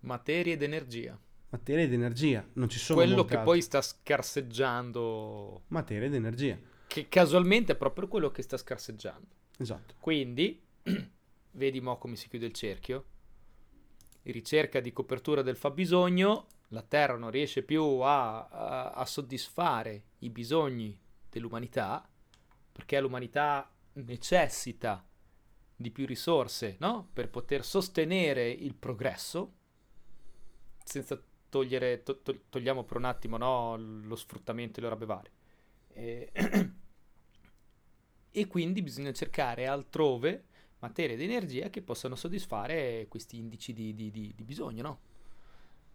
Materia 0.00 0.54
ed 0.54 0.62
energia. 0.62 1.18
Materia 1.50 1.84
ed 1.84 1.92
energia, 1.92 2.46
non 2.54 2.68
ci 2.68 2.78
sono 2.78 3.00
Quello 3.00 3.24
che 3.24 3.34
altre. 3.34 3.44
poi 3.44 3.60
sta 3.62 3.80
scarseggiando. 3.82 5.62
Materia 5.68 6.06
ed 6.06 6.14
energia, 6.14 6.58
Che 6.86 7.08
casualmente 7.08 7.72
è 7.72 7.76
proprio 7.76 8.06
quello 8.08 8.30
che 8.30 8.42
sta 8.42 8.56
scarseggiando. 8.56 9.26
esatto. 9.58 9.94
Quindi, 9.98 10.62
vedi 11.52 11.80
mo 11.80 11.98
come 11.98 12.16
si 12.16 12.28
chiude 12.28 12.46
il 12.46 12.52
cerchio. 12.52 13.04
Ricerca 14.22 14.80
di 14.80 14.92
copertura 14.92 15.42
del 15.42 15.56
fabbisogno, 15.56 16.46
la 16.68 16.82
Terra 16.82 17.16
non 17.16 17.30
riesce 17.30 17.62
più 17.62 17.82
a, 18.00 18.46
a- 18.46 18.90
a 18.92 19.04
soddisfare 19.06 20.04
i 20.18 20.30
bisogni 20.30 20.96
dell'umanità, 21.28 22.08
perché 22.70 23.00
l'umanità 23.00 23.68
necessita 23.94 25.04
di 25.74 25.90
più 25.90 26.06
risorse, 26.06 26.76
no? 26.78 27.08
Per 27.12 27.28
poter 27.30 27.64
sostenere 27.64 28.48
il 28.50 28.74
progresso, 28.74 29.54
senza 30.84 31.20
togliere, 31.48 32.02
to- 32.02 32.20
to- 32.22 32.42
togliamo 32.48 32.84
per 32.84 32.96
un 32.98 33.04
attimo, 33.04 33.36
no? 33.36 33.76
Lo 33.76 34.16
sfruttamento 34.16 34.78
e 34.80 34.82
le 34.82 34.88
robe 34.88 35.06
varie. 35.06 35.30
E- 35.88 36.30
e 38.32 38.46
quindi 38.46 38.82
bisogna 38.82 39.12
cercare 39.12 39.66
altrove 39.66 40.44
materie 40.80 41.14
ed 41.14 41.20
energia 41.22 41.68
che 41.68 41.82
possano 41.82 42.14
soddisfare 42.14 43.06
questi 43.08 43.36
indici 43.38 43.72
di, 43.72 43.94
di- 43.94 44.10
di- 44.10 44.32
di 44.34 44.44
bisogno, 44.44 44.82
no? 44.82 45.00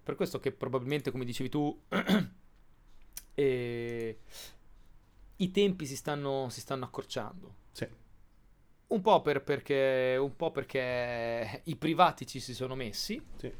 Per 0.04 0.16
questo 0.16 0.40
che 0.40 0.52
probabilmente, 0.52 1.10
come 1.12 1.26
dicevi 1.26 1.50
tu, 1.50 1.82
eh, 3.36 4.20
i 5.38 5.52
tempi 5.52 5.86
si 5.86 5.96
stanno, 5.96 6.50
si 6.50 6.60
stanno 6.62 6.86
accorciando. 6.86 7.56
Sì. 7.72 7.88
Un 8.88 9.02
po' 9.02 9.22
per- 9.22 9.44
perché, 9.44 10.16
un 10.20 10.36
po' 10.36 10.52
perché 10.52 11.62
i 11.66 11.76
privati 11.76 12.28
ci 12.28 12.40
si 12.40 12.54
sono 12.54 12.76
messi, 12.76 13.20
Sì. 13.38 13.52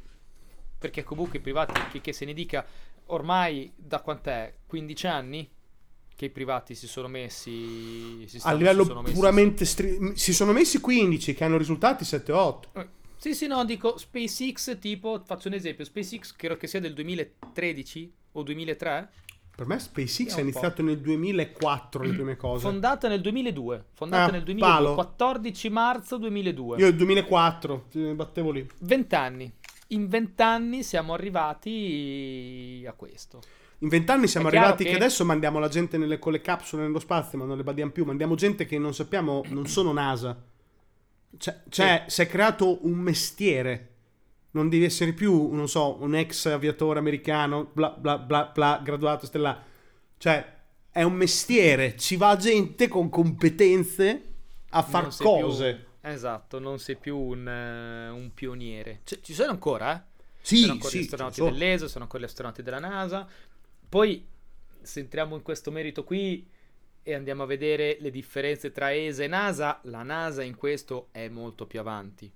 Perché 0.78 1.02
comunque 1.04 1.38
i 1.38 1.40
privati, 1.40 1.80
che, 1.90 2.00
che 2.00 2.12
se 2.12 2.24
ne 2.24 2.32
dica, 2.32 2.64
ormai 3.06 3.72
da 3.76 4.00
quant'è? 4.00 4.54
15 4.66 5.06
anni 5.06 5.48
che 6.14 6.24
i 6.26 6.30
privati 6.30 6.74
si 6.74 6.86
sono 6.86 7.08
messi... 7.08 8.24
Si 8.26 8.36
A 8.36 8.40
stanno- 8.40 8.56
livello 8.56 8.82
si 8.82 8.88
sono 8.88 9.02
messi- 9.02 9.14
puramente 9.14 9.64
stri- 9.64 10.12
si 10.16 10.32
sono 10.32 10.52
messi 10.52 10.80
15 10.80 11.34
che 11.34 11.44
hanno 11.44 11.58
risultati 11.58 12.04
7-8. 12.04 12.60
Eh, 12.74 12.88
Sì, 13.18 13.34
sì, 13.34 13.46
no, 13.46 13.64
dico 13.64 13.96
SpaceX, 13.98 14.78
tipo, 14.78 15.22
faccio 15.24 15.48
un 15.48 15.54
esempio, 15.54 15.84
SpaceX 15.84 16.34
credo 16.36 16.56
che 16.56 16.66
sia 16.66 16.80
del 16.80 16.92
2013 16.94 18.12
o 18.32 18.42
2003, 18.42 19.10
Per 19.56 19.66
me 19.66 19.78
SpaceX 19.78 20.34
È 20.34 20.38
è 20.38 20.40
iniziato 20.42 20.82
nel 20.82 20.98
2004 21.00 22.02
le 22.02 22.12
prime 22.12 22.36
cose. 22.36 22.60
fondata 22.62 23.08
nel 23.08 23.22
2002, 23.22 23.84
fondata 23.94 24.24
Ah, 24.30 24.32
nel 24.32 24.42
2002, 24.42 24.58
palo. 24.82 24.94
14 24.94 25.68
marzo 25.70 26.18
2002, 26.18 26.76
Io 26.78 26.84
nel 26.84 26.94
2004 26.96 27.86
mi 27.92 28.14
battevo 28.14 28.50
lì. 28.50 28.66
20 28.80 29.14
anni. 29.14 29.52
In 29.88 30.08
20 30.08 30.42
anni 30.42 30.82
siamo 30.82 31.12
arrivati 31.14 32.84
a 32.88 32.92
questo. 32.92 33.40
In 33.80 33.88
vent'anni 33.88 34.26
siamo 34.26 34.46
arrivati 34.48 34.84
che... 34.84 34.90
che- 34.90 34.96
adesso 34.96 35.24
mandiamo 35.24 35.58
la 35.58 35.68
gente 35.68 35.98
nelle, 35.98 36.18
con 36.18 36.32
le 36.32 36.40
capsule 36.40 36.82
nello 36.82 36.98
spazio, 36.98 37.36
ma 37.38 37.44
non 37.44 37.56
le 37.58 37.62
badiamo 37.62 37.90
più. 37.92 38.04
Mandiamo 38.04 38.34
gente 38.34 38.64
che 38.64 38.78
non 38.78 38.94
sappiamo, 38.94 39.42
non 39.48 39.66
sono 39.66 39.92
NASA. 39.92 40.42
Cioè, 41.36 41.62
cioè, 41.68 42.04
si 42.06 42.22
è 42.22 42.26
creato 42.26 42.78
un 42.86 42.94
mestiere. 42.98 43.90
Non 44.52 44.70
devi 44.70 44.84
essere 44.86 45.12
più, 45.12 45.52
non 45.52 45.68
so, 45.68 45.98
un 46.00 46.14
ex 46.14 46.46
aviatore 46.46 46.98
americano, 46.98 47.68
bla 47.70 47.90
bla 47.90 48.16
bla 48.16 48.50
bla, 48.52 48.80
graduato 48.82 49.26
stellare. 49.26 49.58
Cioè, 50.16 50.54
è 50.90 51.02
un 51.02 51.12
mestiere. 51.12 51.96
Ci 51.98 52.16
va 52.16 52.34
gente 52.36 52.88
con 52.88 53.10
competenze 53.10 54.22
a 54.70 54.80
far 54.82 55.02
Non 55.02 55.12
sei 55.12 55.26
più- 55.26 55.44
cose. 55.46 55.85
Esatto, 56.12 56.58
non 56.58 56.78
sei 56.78 56.96
più 56.96 57.16
un, 57.16 57.46
eh, 57.48 58.08
un 58.08 58.32
pioniere. 58.32 59.00
Cioè, 59.04 59.20
ci 59.20 59.34
sono 59.34 59.50
ancora, 59.50 59.96
eh? 59.96 60.14
Sì, 60.40 60.58
sono 60.58 60.72
ancora 60.72 60.90
sì, 60.90 60.98
gli 60.98 61.02
astronauti 61.02 61.34
sono. 61.34 61.50
dell'ESA, 61.50 61.88
sono 61.88 62.04
ancora 62.04 62.22
gli 62.22 62.26
astronauti 62.26 62.62
della 62.62 62.78
NASA. 62.78 63.28
Poi, 63.88 64.26
se 64.80 65.00
entriamo 65.00 65.34
in 65.34 65.42
questo 65.42 65.70
merito 65.70 66.04
qui 66.04 66.48
e 67.02 67.14
andiamo 67.14 67.42
a 67.42 67.46
vedere 67.46 67.96
le 68.00 68.10
differenze 68.10 68.70
tra 68.70 68.94
ESA 68.94 69.24
e 69.24 69.26
NASA, 69.26 69.80
la 69.84 70.02
NASA 70.02 70.42
in 70.42 70.56
questo 70.56 71.08
è 71.12 71.28
molto 71.28 71.66
più 71.66 71.80
avanti. 71.80 72.32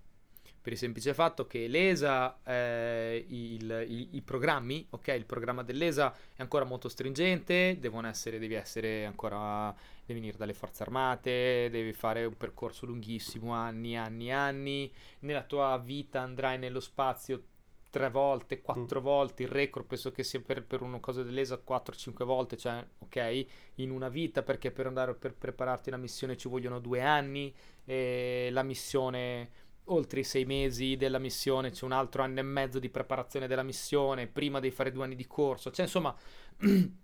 Per 0.63 0.73
il 0.73 0.79
semplice 0.79 1.15
fatto 1.15 1.47
che 1.47 1.67
l'ESA, 1.69 2.39
eh, 2.45 3.25
il- 3.29 3.85
i, 3.89 4.09
i 4.13 4.21
programmi, 4.21 4.87
ok, 4.91 5.09
il 5.17 5.25
programma 5.25 5.63
dell'ESA 5.63 6.13
è 6.37 6.43
ancora 6.43 6.65
molto 6.65 6.89
stringente, 6.91 7.79
devono 7.81 8.07
essere, 8.09 8.39
devi 8.39 8.55
essere 8.55 9.07
ancora, 9.07 9.75
devi 10.05 10.21
venire 10.21 10.37
dalle 10.37 10.53
forze 10.53 10.83
armate, 10.83 11.69
devi 11.71 11.95
fare 11.95 12.27
un 12.27 12.37
percorso 12.37 12.85
lunghissimo, 12.85 13.53
anni, 13.55 13.97
anni, 13.97 14.31
anni. 14.33 14.93
Nella 15.21 15.43
tua 15.45 15.79
vita 15.79 16.21
andrai 16.21 16.59
nello 16.59 16.81
spazio 16.81 17.43
tre 17.91 18.09
volte, 18.11 18.61
quattro 18.61 19.01
volte, 19.01 19.43
il 19.43 19.49
record 19.49 19.87
penso 19.87 20.13
che 20.13 20.23
sia 20.23 20.41
per, 20.41 20.63
per 20.65 20.81
una 20.83 21.01
cosa 21.01 21.23
dell'ESA 21.23 21.61
4-5 21.65 22.25
volte, 22.25 22.57
cioè 22.57 22.85
ok, 22.99 23.47
in 23.77 23.91
una 23.91 24.09
vita 24.09 24.43
perché 24.43 24.71
per 24.71 24.87
andare 24.87 25.15
per 25.15 25.35
prepararti 25.35 25.89
una 25.89 25.99
missione 25.99 26.37
ci 26.37 26.49
vogliono 26.49 26.79
due 26.79 27.01
anni, 27.03 27.53
la 27.85 28.63
missione 28.63 29.51
oltre 29.91 30.21
i 30.21 30.25
sei 30.25 30.45
mesi 30.45 30.97
della 30.97 31.19
missione 31.19 31.71
c'è 31.71 31.85
un 31.85 31.93
altro 31.93 32.23
anno 32.23 32.41
e 32.41 32.43
mezzo 32.43 32.79
di 32.79 32.89
preparazione 32.89 33.47
della 33.47 33.63
missione, 33.63 34.27
prima 34.27 34.61
devi 34.61 34.75
fare 34.75 34.93
due 34.93 35.05
anni 35.05 35.17
di 35.17 35.27
corso, 35.27 35.71
cioè 35.71 35.85
insomma 35.85 36.15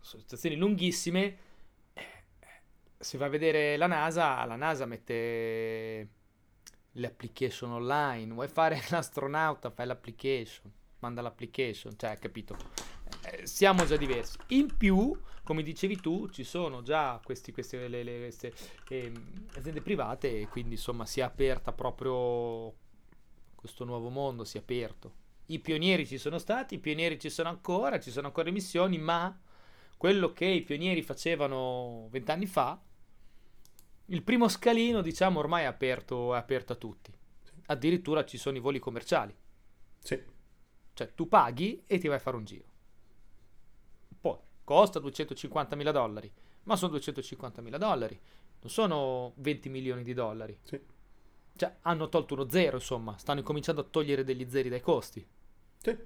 situazioni 0.00 0.56
lunghissime. 0.56 1.44
Se 2.98 3.18
vai 3.18 3.28
a 3.28 3.30
vedere 3.30 3.76
la 3.76 3.86
NASA, 3.86 4.44
la 4.44 4.56
NASA 4.56 4.86
mette 4.86 6.08
le 6.90 7.06
application 7.06 7.72
online, 7.72 8.32
vuoi 8.32 8.48
fare 8.48 8.80
l'astronauta, 8.90 9.70
fai 9.70 9.86
l'application, 9.86 10.70
manda 11.00 11.20
l'application, 11.20 11.94
cioè, 11.96 12.18
capito? 12.18 12.56
Eh, 13.22 13.46
siamo 13.46 13.84
già 13.84 13.96
diversi. 13.96 14.38
In 14.48 14.74
più, 14.76 15.14
come 15.46 15.62
dicevi 15.62 16.00
tu, 16.00 16.28
ci 16.30 16.42
sono 16.42 16.82
già 16.82 17.20
questi, 17.22 17.52
queste 17.52 17.86
le- 17.86 18.02
le- 18.02 18.18
queste, 18.18 18.52
ehm, 18.88 19.46
aziende 19.54 19.80
private 19.80 20.40
e 20.40 20.48
quindi 20.48 20.74
insomma 20.74 21.06
si 21.06 21.20
è 21.20 21.22
aperta 21.22 21.72
proprio 21.72 22.74
questo 23.54 23.84
nuovo 23.84 24.08
mondo, 24.08 24.42
si 24.42 24.56
è 24.56 24.60
aperto. 24.60 25.12
I 25.46 25.60
pionieri 25.60 26.04
ci 26.04 26.18
sono 26.18 26.38
stati, 26.38 26.74
i 26.74 26.78
pionieri 26.80 27.20
ci 27.20 27.30
sono 27.30 27.48
ancora, 27.48 28.00
ci 28.00 28.10
sono 28.10 28.26
ancora 28.26 28.50
missioni, 28.50 28.98
ma 28.98 29.40
quello 29.96 30.32
che 30.32 30.46
i 30.46 30.62
pionieri 30.62 31.00
facevano 31.02 32.08
vent'anni 32.10 32.46
fa, 32.46 32.82
il 34.06 34.22
primo 34.24 34.48
scalino, 34.48 35.00
diciamo, 35.00 35.38
ormai 35.38 35.62
è 35.62 35.66
aperto, 35.66 36.34
è 36.34 36.38
aperto 36.38 36.72
a 36.72 36.76
tutti. 36.76 37.12
Addirittura 37.66 38.24
ci 38.24 38.36
sono 38.36 38.56
i 38.56 38.60
voli 38.60 38.80
commerciali. 38.80 39.32
Sì. 40.00 40.20
Cioè, 40.92 41.14
tu 41.14 41.28
paghi 41.28 41.84
e 41.86 41.98
ti 41.98 42.08
vai 42.08 42.16
a 42.16 42.20
fare 42.20 42.36
un 42.36 42.44
giro. 42.44 42.74
Costa 44.66 44.98
250.000 44.98 45.92
dollari, 45.92 46.28
ma 46.64 46.74
sono 46.74 46.96
250.000 46.96 47.76
dollari. 47.76 48.18
Non 48.60 48.70
sono 48.70 49.32
20 49.36 49.68
milioni 49.68 50.02
di 50.02 50.12
dollari. 50.12 50.58
Sì. 50.64 50.80
Cioè, 51.54 51.76
hanno 51.82 52.08
tolto 52.08 52.34
uno 52.34 52.50
zero, 52.50 52.74
insomma. 52.76 53.16
Stanno 53.16 53.44
cominciando 53.44 53.82
a 53.82 53.86
togliere 53.88 54.24
degli 54.24 54.44
zeri 54.48 54.68
dai 54.68 54.80
costi. 54.80 55.24
Sì. 55.78 55.96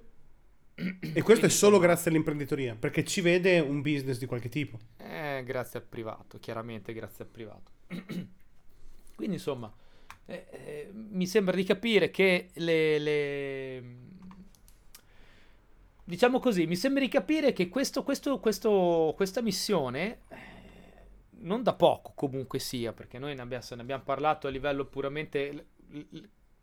E 1.15 1.23
questo 1.23 1.47
è 1.47 1.49
solo 1.49 1.79
grazie 1.79 2.11
all'imprenditoria, 2.11 2.75
perché 2.75 3.03
ci 3.05 3.23
vede 3.23 3.61
un 3.61 3.81
business 3.81 4.19
di 4.19 4.27
qualche 4.27 4.51
tipo. 4.51 4.79
Eh, 4.99 5.43
grazie 5.45 5.79
al 5.79 5.85
privato, 5.87 6.39
chiaramente 6.39 6.93
grazie 6.93 7.25
al 7.25 7.31
privato. 7.31 7.71
Quindi 9.17 9.37
insomma, 9.37 9.73
eh, 10.27 10.47
eh, 10.51 10.91
mi 10.93 11.27
sembra 11.27 11.57
di 11.57 11.65
capire 11.65 12.11
che 12.11 12.51
le, 12.55 12.99
le- 12.99 13.83
Diciamo 16.05 16.41
così, 16.41 16.67
mi 16.67 16.77
sembra 16.77 17.03
di 17.03 17.09
capire 17.09 17.53
che 17.53 17.69
questo, 17.69 18.03
questo, 18.03 18.41
questo, 18.41 19.13
questa 19.17 19.43
missione, 19.43 20.21
eh, 20.29 20.37
non 21.43 21.63
da 21.63 21.75
poco 21.75 22.13
comunque 22.15 22.59
sia, 22.59 22.93
perché 22.93 23.19
noi 23.19 23.35
ne 23.35 23.43
abbiamo, 23.43 23.65
ne 23.71 23.81
abbiamo 23.83 24.03
parlato 24.03 24.47
a 24.47 24.51
livello 24.51 24.87
puramente 24.87 25.67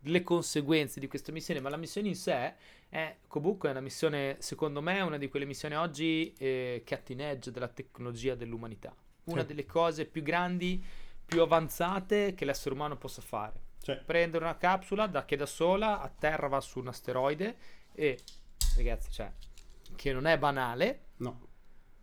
le 0.01 0.23
conseguenze 0.23 0.99
di 0.99 1.07
questa 1.07 1.31
missione, 1.31 1.59
ma 1.59 1.69
la 1.69 1.77
missione 1.77 2.07
in 2.09 2.15
sé 2.15 2.55
è 2.89 3.17
comunque 3.27 3.69
una 3.69 3.79
missione, 3.81 4.37
secondo 4.39 4.81
me, 4.81 5.01
una 5.01 5.17
di 5.17 5.27
quelle 5.27 5.45
missioni 5.45 5.75
oggi 5.75 6.33
eh, 6.37 6.83
cutting 6.85 7.19
edge 7.19 7.51
della 7.51 7.67
tecnologia 7.67 8.35
dell'umanità. 8.35 8.95
Una 9.25 9.41
Sì. 9.41 9.47
delle 9.47 9.65
cose 9.65 10.05
più 10.05 10.21
grandi, 10.21 10.83
più 11.25 11.41
avanzate 11.41 12.33
che 12.33 12.45
l'essere 12.45 12.73
umano 12.75 12.95
possa 12.97 13.21
fare. 13.21 13.65
Cioè, 13.81 13.97
Prendere 14.05 14.43
una 14.43 14.57
capsula 14.57 15.07
da, 15.07 15.25
che 15.25 15.35
da 15.35 15.45
sola 15.45 16.01
a 16.01 16.09
terra 16.09 16.47
va 16.47 16.61
su 16.61 16.79
un 16.79 16.87
asteroide 16.87 17.57
e, 17.93 18.19
ragazzi, 18.77 19.11
cioè, 19.11 19.31
che 19.95 20.13
non 20.13 20.25
è 20.25 20.37
banale, 20.37 21.07
no. 21.17 21.47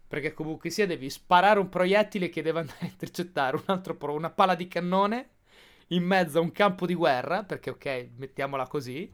perché 0.06 0.32
comunque 0.32 0.70
sia 0.70 0.86
devi 0.86 1.08
sparare 1.08 1.58
un 1.58 1.68
proiettile 1.68 2.28
che 2.28 2.42
deve 2.42 2.60
andare 2.60 2.78
a 2.80 2.86
intercettare 2.86 3.56
un 3.56 3.62
altro 3.66 3.96
pro- 3.96 4.14
una 4.14 4.30
pala 4.30 4.54
di 4.54 4.68
cannone 4.68 5.30
in 5.88 6.02
mezzo 6.02 6.38
a 6.38 6.42
un 6.42 6.52
campo 6.52 6.86
di 6.86 6.94
guerra, 6.94 7.44
perché 7.44 7.70
ok, 7.70 8.08
mettiamola 8.16 8.66
così, 8.66 9.10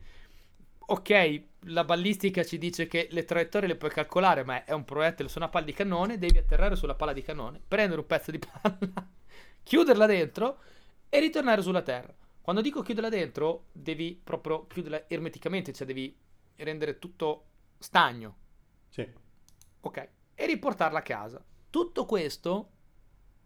ok, 0.78 1.42
la 1.66 1.84
ballistica 1.84 2.42
ci 2.42 2.58
dice 2.58 2.86
che 2.86 3.08
le 3.10 3.24
traiettorie 3.24 3.68
le 3.68 3.76
puoi 3.76 3.90
calcolare, 3.90 4.44
ma 4.44 4.64
è 4.64 4.72
un 4.72 4.84
proiettile 4.84 5.28
su 5.28 5.38
una 5.38 5.48
palla 5.48 5.66
di 5.66 5.72
cannone, 5.72 6.18
devi 6.18 6.38
atterrare 6.38 6.76
sulla 6.76 6.94
palla 6.94 7.12
di 7.12 7.22
cannone, 7.22 7.60
prendere 7.66 8.00
un 8.00 8.06
pezzo 8.06 8.30
di 8.30 8.38
palla, 8.38 8.78
chiuderla 9.62 10.06
dentro 10.06 10.58
e 11.08 11.20
ritornare 11.20 11.62
sulla 11.62 11.82
terra. 11.82 12.14
Quando 12.40 12.62
dico 12.62 12.82
chiuderla 12.82 13.08
dentro, 13.08 13.66
devi 13.72 14.18
proprio 14.22 14.66
chiuderla 14.66 15.08
ermeticamente, 15.08 15.72
cioè 15.72 15.86
devi 15.86 16.16
rendere 16.56 16.98
tutto 16.98 17.49
stagno. 17.80 18.36
Sì. 18.88 19.08
Ok. 19.80 20.08
E 20.34 20.46
riportarla 20.46 20.98
a 20.98 21.02
casa. 21.02 21.42
Tutto 21.70 22.04
questo 22.04 22.70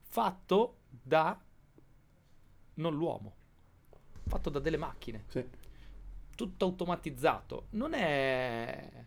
fatto 0.02 0.80
da 0.88 1.40
non 2.74 2.94
l'uomo, 2.94 3.34
fatto 4.26 4.50
da 4.50 4.58
delle 4.58 4.76
macchine. 4.76 5.24
Sì. 5.28 5.44
Tutto 6.34 6.64
automatizzato. 6.64 7.68
Non 7.70 7.94
è... 7.94 9.06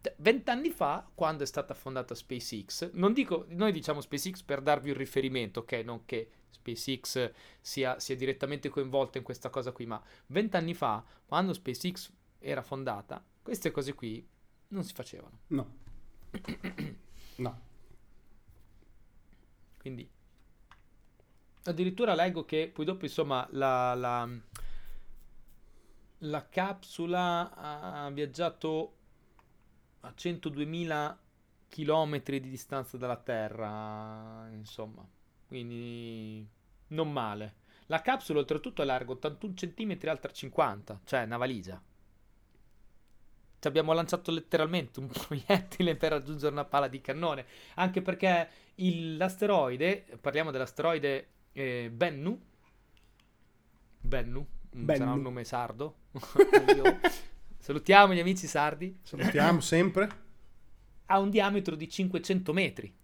Cioè, 0.00 0.14
Vent'anni 0.18 0.70
fa, 0.70 1.08
quando 1.14 1.42
è 1.42 1.46
stata 1.46 1.74
fondata 1.74 2.14
SpaceX, 2.14 2.92
non 2.92 3.12
dico, 3.12 3.46
noi 3.48 3.72
diciamo 3.72 4.00
SpaceX 4.00 4.42
per 4.42 4.60
darvi 4.60 4.90
un 4.90 4.96
riferimento, 4.96 5.60
ok? 5.60 5.72
Non 5.84 6.04
che 6.04 6.30
SpaceX 6.50 7.32
sia, 7.60 7.98
sia 7.98 8.14
direttamente 8.14 8.68
coinvolta 8.68 9.18
in 9.18 9.24
questa 9.24 9.50
cosa 9.50 9.72
qui, 9.72 9.84
ma 9.86 10.00
vent'anni 10.26 10.74
fa, 10.74 11.04
quando 11.26 11.52
SpaceX 11.52 12.12
era 12.38 12.62
fondata, 12.62 13.24
queste 13.46 13.70
cose 13.70 13.94
qui 13.94 14.28
non 14.70 14.82
si 14.82 14.92
facevano. 14.92 15.38
No. 15.46 15.76
no. 17.36 17.60
Quindi 19.78 20.10
addirittura 21.62 22.16
leggo 22.16 22.44
che 22.44 22.68
poi 22.74 22.84
dopo 22.84 23.04
insomma 23.04 23.46
la, 23.52 23.94
la, 23.94 24.28
la 26.18 26.48
capsula 26.48 27.54
ha 27.54 28.10
viaggiato 28.10 28.96
a 30.00 30.12
102.000 30.16 31.16
km 31.68 32.22
di 32.24 32.50
distanza 32.50 32.96
dalla 32.96 33.16
Terra, 33.16 34.48
insomma, 34.50 35.08
quindi 35.46 36.44
non 36.88 37.12
male. 37.12 37.54
La 37.86 38.02
capsula 38.02 38.40
oltretutto 38.40 38.82
è 38.82 38.84
larga 38.84 39.12
81 39.12 39.54
cm, 39.54 39.98
alta 40.08 40.32
50, 40.32 41.02
cioè 41.04 41.22
una 41.22 41.36
valigia. 41.36 41.80
Ci 43.66 43.72
abbiamo 43.72 43.92
lanciato 43.94 44.30
letteralmente 44.30 45.00
un 45.00 45.08
proiettile 45.10 45.96
per 45.96 46.12
raggiungere 46.12 46.52
una 46.52 46.64
pala 46.64 46.86
di 46.86 47.00
cannone, 47.00 47.44
anche 47.74 48.00
perché 48.00 48.48
il- 48.76 49.16
l'asteroide, 49.16 50.06
parliamo 50.20 50.52
dell'asteroide 50.52 51.30
eh, 51.50 51.90
Bennu, 51.92 52.40
Bennu, 54.02 54.40
mm, 54.76 54.86
sarà 54.86 54.98
Bennu. 54.98 55.12
un 55.14 55.22
nome 55.22 55.42
sardo. 55.42 55.96
Salutiamo 57.58 58.14
gli 58.14 58.20
amici 58.20 58.46
sardi. 58.46 59.00
Salutiamo 59.02 59.58
sempre. 59.60 60.08
Ha 61.06 61.18
un 61.18 61.30
diametro 61.30 61.74
di 61.74 61.88
500 61.88 62.52
metri. 62.52 62.94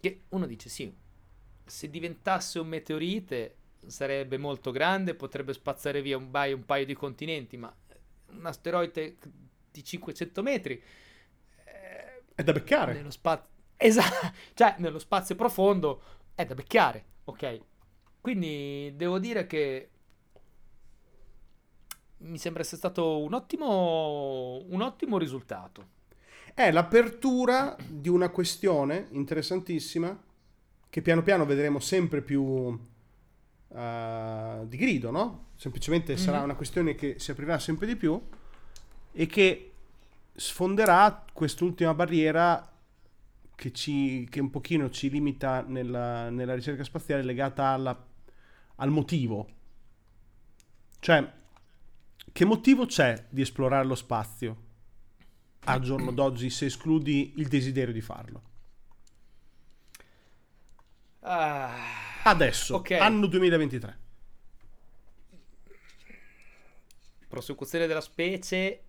Che 0.00 0.22
uno 0.30 0.46
dice 0.46 0.70
sì, 0.70 0.90
se 1.62 1.90
diventasse 1.90 2.58
un 2.58 2.68
meteorite 2.68 3.56
sarebbe 3.86 4.38
molto 4.38 4.70
grande, 4.70 5.14
potrebbe 5.14 5.52
spazzare 5.52 6.00
via 6.00 6.16
un 6.16 6.30
paio, 6.30 6.56
un 6.56 6.64
paio 6.64 6.86
di 6.86 6.94
continenti, 6.94 7.58
ma 7.58 7.70
un 8.30 8.46
asteroide 8.46 9.16
di 9.70 9.84
500 9.84 10.42
metri 10.42 10.82
eh, 11.64 12.22
È 12.34 12.42
da 12.42 12.52
beccare. 12.52 12.94
nello 12.94 13.10
spazio 13.10 13.48
esatto, 13.76 14.32
cioè 14.54 14.74
nello 14.78 14.98
spazio 14.98 15.34
profondo 15.34 16.02
è 16.34 16.44
da 16.44 16.54
beccare, 16.54 17.04
ok? 17.24 17.60
Quindi 18.20 18.92
devo 18.96 19.18
dire 19.18 19.46
che 19.46 19.90
mi 22.18 22.38
sembra 22.38 22.62
essere 22.62 22.78
stato 22.78 23.20
un 23.22 23.32
ottimo 23.34 24.64
un 24.68 24.80
ottimo 24.82 25.18
risultato. 25.18 25.96
È 26.52 26.70
l'apertura 26.72 27.76
di 27.86 28.08
una 28.08 28.30
questione 28.30 29.06
interessantissima 29.10 30.20
che 30.90 31.02
piano 31.02 31.22
piano 31.22 31.44
vedremo 31.46 31.78
sempre 31.78 32.20
più 32.22 32.76
eh, 33.74 34.60
di 34.66 34.76
grido, 34.76 35.10
no? 35.10 35.46
Semplicemente 35.56 36.16
sarà 36.16 36.38
Mhm. 36.38 36.44
una 36.44 36.54
questione 36.54 36.94
che 36.94 37.16
si 37.18 37.30
aprirà 37.30 37.58
sempre 37.58 37.86
di 37.86 37.96
più 37.96 38.20
e 39.12 39.26
che 39.26 39.72
sfonderà 40.34 41.24
quest'ultima 41.32 41.94
barriera 41.94 42.70
che, 43.54 43.72
ci, 43.72 44.26
che 44.30 44.40
un 44.40 44.50
pochino 44.50 44.90
ci 44.90 45.10
limita 45.10 45.62
nella, 45.66 46.30
nella 46.30 46.54
ricerca 46.54 46.84
spaziale 46.84 47.22
legata 47.22 47.66
alla- 47.68 48.06
al 48.76 48.90
motivo. 48.90 49.48
Cioè, 51.00 51.32
che 52.32 52.44
motivo 52.44 52.86
c'è 52.86 53.26
di 53.30 53.40
esplorare 53.42 53.86
lo 53.86 53.94
spazio 53.94 54.56
al 55.64 55.80
giorno 55.80 56.10
d'oggi 56.12 56.50
se 56.50 56.66
escludi 56.66 57.34
il 57.36 57.48
desiderio 57.48 57.92
di 57.92 58.00
farlo? 58.00 58.42
Ah, 61.22 62.07
Adesso, 62.24 62.76
Ok. 62.76 62.90
anno 62.92 63.26
2023. 63.26 63.98
prosecuzione 67.28 67.86
della 67.86 68.00
specie, 68.00 68.80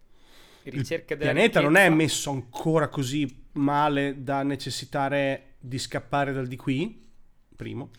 ricerca 0.64 1.14
Il 1.14 1.20
della 1.20 1.34
pianeta 1.34 1.60
non 1.60 1.76
è 1.76 1.90
ricchezza. 1.90 1.96
messo 1.96 2.30
ancora 2.32 2.88
così 2.88 3.48
male 3.54 4.24
da 4.24 4.44
necessitare 4.44 5.56
di 5.60 5.78
scappare 5.78 6.32
dal 6.32 6.48
di 6.48 6.56
qui, 6.56 7.06
primo. 7.54 7.92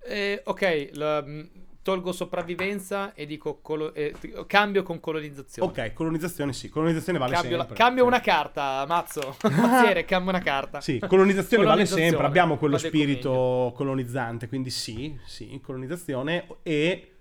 Eh, 0.00 0.40
ok, 0.42 0.90
la- 0.94 1.22
mh, 1.22 1.50
tolgo 1.82 2.12
sopravvivenza 2.12 3.14
e 3.14 3.24
dico 3.26 3.60
colo- 3.60 3.94
eh, 3.94 4.14
cambio 4.46 4.82
con 4.82 5.00
colonizzazione. 5.00 5.70
Ok, 5.70 5.92
colonizzazione 5.94 6.52
sì, 6.52 6.68
colonizzazione 6.68 7.18
vale 7.18 7.32
Cambio, 7.34 7.56
la- 7.56 7.62
sempre. 7.64 7.76
cambio 7.78 8.04
una 8.04 8.20
carta, 8.20 8.84
Mazzo. 8.86 9.36
Mazziere, 9.50 10.04
cambio 10.04 10.30
una 10.30 10.40
carta. 10.40 10.80
Sì, 10.80 10.98
colonizzazione 10.98 11.64
vale 11.64 11.84
Colonizzazione, 11.84 12.08
sempre, 12.10 12.26
abbiamo 12.26 12.56
quello 12.58 12.78
spirito 12.78 13.72
colonizzante, 13.74 14.48
quindi 14.48 14.70
sì, 14.70 15.18
sì, 15.24 15.58
colonizzazione 15.62 16.46
e 16.62 17.12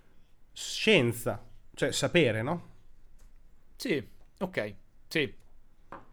scienza, 0.52 1.44
cioè 1.74 1.92
sapere, 1.92 2.42
no? 2.42 2.76
Sì, 3.76 4.06
ok, 4.40 4.74
sì, 5.08 5.34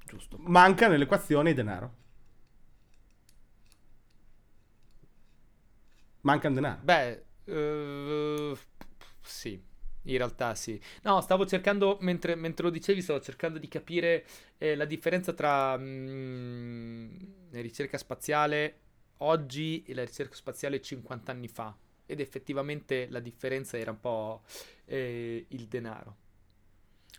giusto. 0.06 0.36
Manca 0.38 0.86
nell'equazione 0.86 1.50
il 1.50 1.56
denaro. 1.56 1.92
Manca 6.22 6.48
il 6.48 6.54
denaro. 6.54 6.78
Beh, 6.82 7.24
eh, 7.44 8.56
sì, 9.20 9.60
in 10.02 10.16
realtà 10.16 10.54
sì. 10.54 10.80
No, 11.02 11.20
stavo 11.20 11.46
cercando, 11.46 11.98
mentre, 12.00 12.34
mentre 12.34 12.64
lo 12.64 12.70
dicevi, 12.70 13.02
stavo 13.02 13.20
cercando 13.20 13.58
di 13.58 13.68
capire 13.68 14.24
eh, 14.58 14.74
la 14.74 14.84
differenza 14.84 15.32
tra 15.32 15.76
mm, 15.78 17.16
la 17.50 17.60
ricerca 17.60 17.98
spaziale 17.98 18.78
oggi 19.18 19.82
e 19.86 19.94
la 19.94 20.04
ricerca 20.04 20.34
spaziale 20.34 20.80
50 20.80 21.32
anni 21.32 21.48
fa. 21.48 21.74
Ed 22.06 22.20
effettivamente 22.20 23.06
la 23.08 23.20
differenza 23.20 23.78
era 23.78 23.90
un 23.90 24.00
po' 24.00 24.42
eh, 24.86 25.46
il 25.48 25.66
denaro. 25.66 26.16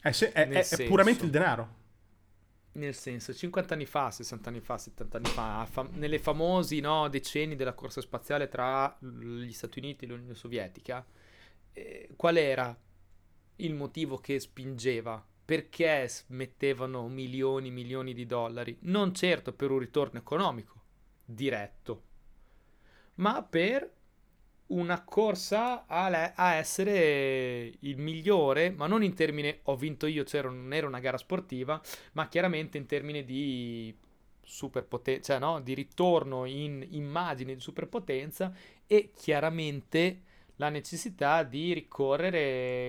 È, 0.02 0.12
se- 0.12 0.32
è- 0.32 0.48
è- 0.52 0.68
è 0.68 0.80
puramente 0.80 1.26
il 1.26 1.32
denaro. 1.32 1.84
Nel 2.76 2.94
senso, 2.94 3.34
50 3.34 3.74
anni 3.74 3.86
fa, 3.86 4.12
60 4.12 4.50
anni 4.50 4.60
fa, 4.60 4.78
70 4.78 5.18
anni 5.18 5.30
fa, 5.30 5.66
fa- 5.70 5.88
nelle 5.94 6.20
famosi 6.20 6.82
no, 6.82 7.08
decenni 7.08 7.56
della 7.56 7.74
corsa 7.74 8.02
spaziale 8.02 8.50
tra 8.50 8.98
gli 9.00 9.52
Stati 9.54 9.80
Uniti 9.80 10.04
e 10.04 10.08
l'Unione 10.10 10.34
Sovietica, 10.34 11.06
eh, 11.72 12.10
qual 12.18 12.36
era 12.36 12.78
il 13.58 13.74
motivo 13.74 14.18
che 14.18 14.40
spingeva? 14.40 15.26
Perché 15.46 16.10
mettevano 16.28 17.08
milioni 17.08 17.70
e 17.70 17.72
milioni 17.72 18.14
di 18.14 18.26
dollari? 18.26 18.78
Non 18.82 19.14
certo 19.14 19.54
per 19.54 19.72
un 19.72 19.80
ritorno 19.80 20.20
economico 20.20 20.82
diretto, 21.24 22.04
ma 23.16 23.42
per 23.42 23.95
una 24.68 25.04
corsa 25.04 25.86
a, 25.86 26.10
le- 26.10 26.34
a 26.36 26.54
essere 26.56 27.74
il 27.80 27.98
migliore, 27.98 28.72
ma 28.72 28.88
non 28.88 29.04
in 29.04 29.14
termine 29.14 29.60
ho 29.64 29.76
vinto 29.76 30.08
io, 30.08 30.24
cioè 30.24 30.42
non 30.42 30.74
era 30.74 30.88
una 30.88 31.00
gara 31.00 31.18
sportiva, 31.18 31.80
ma 32.14 32.28
chiaramente 32.28 32.78
in 32.78 32.86
termini 32.86 33.24
di 33.24 33.96
superpotenza, 34.42 35.34
cioè 35.34 35.40
no, 35.40 35.60
di 35.62 35.74
ritorno 35.74 36.46
in 36.46 36.86
immagine 36.92 37.54
di 37.56 37.60
superpotenza 37.62 38.54
e 38.88 39.12
chiaramente 39.14 40.22
la 40.58 40.70
necessità 40.70 41.44
di 41.44 41.74
ricorrere 41.74 42.40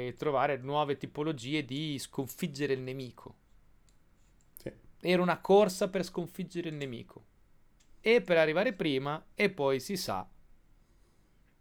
e 0.07 0.15
trovare 0.17 0.57
nuove 0.59 0.97
tipologie 0.97 1.65
di 1.65 1.99
sconfiggere 1.99 2.73
il 2.73 2.81
nemico. 2.81 3.35
Sì. 4.57 4.73
Era 5.01 5.21
una 5.23 5.41
corsa 5.41 5.89
per 5.89 6.05
sconfiggere 6.05 6.69
il 6.69 6.77
nemico 6.77 7.25
e 8.01 8.23
per 8.23 8.39
arrivare 8.39 8.73
prima 8.73 9.23
e 9.35 9.51
poi 9.51 9.81
si 9.81 9.97
sa 9.97 10.27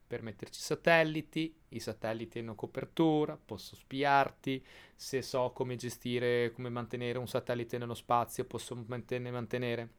per 0.07 0.21
metterci 0.21 0.59
satelliti, 0.59 1.53
i 1.69 1.79
satelliti 1.79 2.39
hanno 2.39 2.55
copertura, 2.55 3.37
posso 3.43 3.75
spiarti, 3.75 4.63
se 4.95 5.21
so 5.21 5.51
come 5.53 5.75
gestire, 5.75 6.51
come 6.51 6.69
mantenere 6.69 7.17
un 7.17 7.27
satellite 7.27 7.77
nello 7.77 7.95
spazio, 7.95 8.45
posso 8.45 8.75
mantene- 8.87 9.31
mantenere 9.31 9.89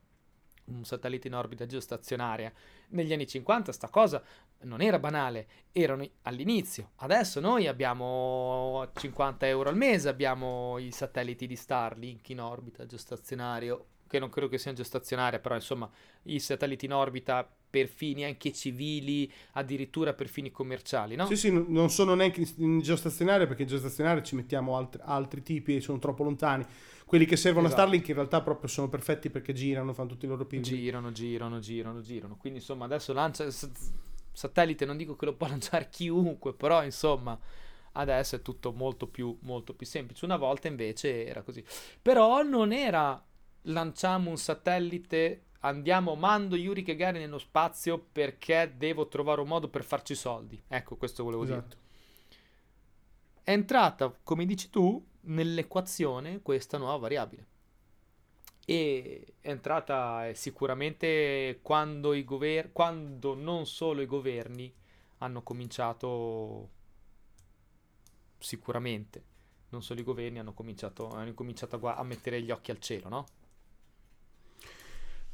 un 0.67 0.85
satellite 0.85 1.29
in 1.29 1.35
orbita 1.35 1.67
geostazionaria. 1.67 2.53
Negli 2.89 3.13
anni 3.13 3.27
50 3.27 3.73
sta 3.73 3.89
cosa 3.89 4.23
non 4.63 4.81
era 4.81 4.99
banale, 4.99 5.47
erano 5.73 6.09
all'inizio. 6.23 6.93
Adesso 6.97 7.41
noi 7.41 7.67
abbiamo 7.67 8.89
50 8.95 9.47
euro 9.47 9.69
al 9.69 9.77
mese, 9.77 10.09
abbiamo 10.09 10.79
i 10.79 10.91
satelliti 10.91 11.47
di 11.47 11.57
Starlink 11.57 12.29
in 12.31 12.41
orbita 12.41 12.87
geostazionario, 12.87 13.87
che 14.07 14.19
non 14.19 14.31
credo 14.31 14.49
che 14.49 14.59
siano 14.59 14.77
geostazionarie, 14.77 15.41
però 15.41 15.55
insomma 15.55 15.91
i 16.25 16.39
satelliti 16.39 16.85
in 16.85 16.93
orbita 16.93 17.49
per 17.77 17.89
fini 17.89 18.25
anche 18.25 18.55
civili, 18.55 19.31
addirittura 19.53 20.15
per 20.15 20.29
fini 20.29 20.51
commerciali, 20.51 21.15
no? 21.15 21.27
Sì, 21.27 21.37
sì, 21.37 21.51
non 21.53 21.91
sono 21.91 22.15
neanche 22.15 22.43
in 22.57 22.81
geostazionario 22.81 23.47
perché 23.47 23.63
in 23.63 23.69
geostazionario 23.69 24.23
ci 24.23 24.35
mettiamo 24.35 24.79
altri, 24.79 25.03
altri 25.05 25.43
tipi 25.43 25.77
e 25.77 25.83
sono 25.83 25.99
troppo 25.99 26.25
lontani. 26.25 26.65
Quelli 27.05 27.27
che 27.27 27.37
servono 27.37 27.67
esatto. 27.67 27.83
a 27.83 27.85
Starlink 27.85 28.09
in 28.09 28.15
realtà 28.15 28.41
proprio 28.41 28.67
sono 28.71 28.89
perfetti 28.89 29.29
perché 29.29 29.53
girano, 29.53 29.93
fanno 29.93 30.09
tutti 30.09 30.25
i 30.25 30.29
loro 30.29 30.47
piloti. 30.47 30.75
Girano, 30.75 31.13
girano, 31.13 31.59
girano, 31.59 32.01
girano. 32.01 32.37
Quindi 32.39 32.61
insomma 32.61 32.87
adesso 32.87 33.13
lancia 33.13 33.47
satellite, 34.33 34.87
non 34.87 34.97
dico 34.97 35.15
che 35.17 35.27
lo 35.27 35.35
può 35.35 35.47
lanciare 35.49 35.89
chiunque, 35.91 36.55
però 36.55 36.83
insomma 36.83 37.39
adesso 37.93 38.37
è 38.37 38.43
tutto 38.43 38.73
molto 38.73 39.07
più, 39.07 39.37
molto 39.43 39.75
più 39.75 39.85
semplice. 39.85 40.25
Una 40.25 40.39
volta 40.39 40.67
invece 40.67 41.27
era 41.27 41.43
così. 41.43 41.63
Però 42.01 42.43
non 42.43 42.73
era 42.73 43.23
lanciamo 43.69 44.31
un 44.31 44.39
satellite 44.39 45.43
andiamo, 45.67 46.15
mando 46.15 46.57
Yuri 46.57 46.83
Gagarin 46.83 47.21
nello 47.21 47.39
spazio 47.39 47.99
perché 47.99 48.75
devo 48.77 49.09
trovare 49.09 49.41
un 49.41 49.49
modo 49.49 49.69
per 49.69 49.85
farci 49.85 50.15
soldi. 50.15 50.61
Ecco, 50.69 50.97
questo 50.97 51.25
volevo 51.25 51.45
esatto. 51.45 51.67
dire. 51.67 51.81
È 53.43 53.53
entrata, 53.53 54.15
come 54.23 54.47
dici 54.47 54.71
tu, 54.71 55.05
nell'equazione 55.23 56.41
questa 56.43 56.79
nuova 56.79 56.97
variabile. 56.97 57.47
E 58.65 59.35
è 59.41 59.51
entrata 59.51 60.33
sicuramente 60.35 61.61
quando 61.63 62.15
i 62.15 62.25
governi, 62.25 62.73
quando 62.73 63.35
non 63.35 63.67
solo 63.67 64.01
i 64.01 64.07
governi 64.07 64.73
hanno 65.19 65.43
cominciato 65.43 66.71
sicuramente, 68.39 69.25
non 69.69 69.83
solo 69.83 70.01
i 70.01 70.05
governi 70.05 70.41
hanno 70.41 70.53
cominciato, 70.53 71.09
hanno 71.11 71.33
cominciato 71.35 71.77
a, 71.87 71.95
a 71.95 72.03
mettere 72.03 72.43
gli 72.43 72.51
occhi 72.51 72.73
al 72.73 72.81
cielo, 72.81 73.09
no? 73.09 73.27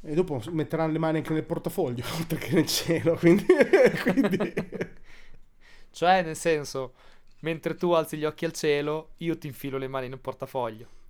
E 0.05 0.13
dopo 0.15 0.41
metteranno 0.51 0.91
le 0.91 0.99
mani 0.99 1.17
anche 1.17 1.31
nel 1.33 1.45
portafoglio, 1.45 2.03
oltre 2.19 2.37
che 2.37 2.53
nel 2.53 2.65
cielo, 2.67 3.15
quindi... 3.15 3.45
quindi... 4.03 4.53
cioè, 5.91 6.21
nel 6.23 6.35
senso, 6.35 6.93
mentre 7.39 7.75
tu 7.75 7.91
alzi 7.91 8.17
gli 8.17 8.25
occhi 8.25 8.45
al 8.45 8.51
cielo, 8.51 9.13
io 9.17 9.37
ti 9.37 9.47
infilo 9.47 9.77
le 9.77 9.87
mani 9.87 10.09
nel 10.09 10.19
portafoglio. 10.19 11.01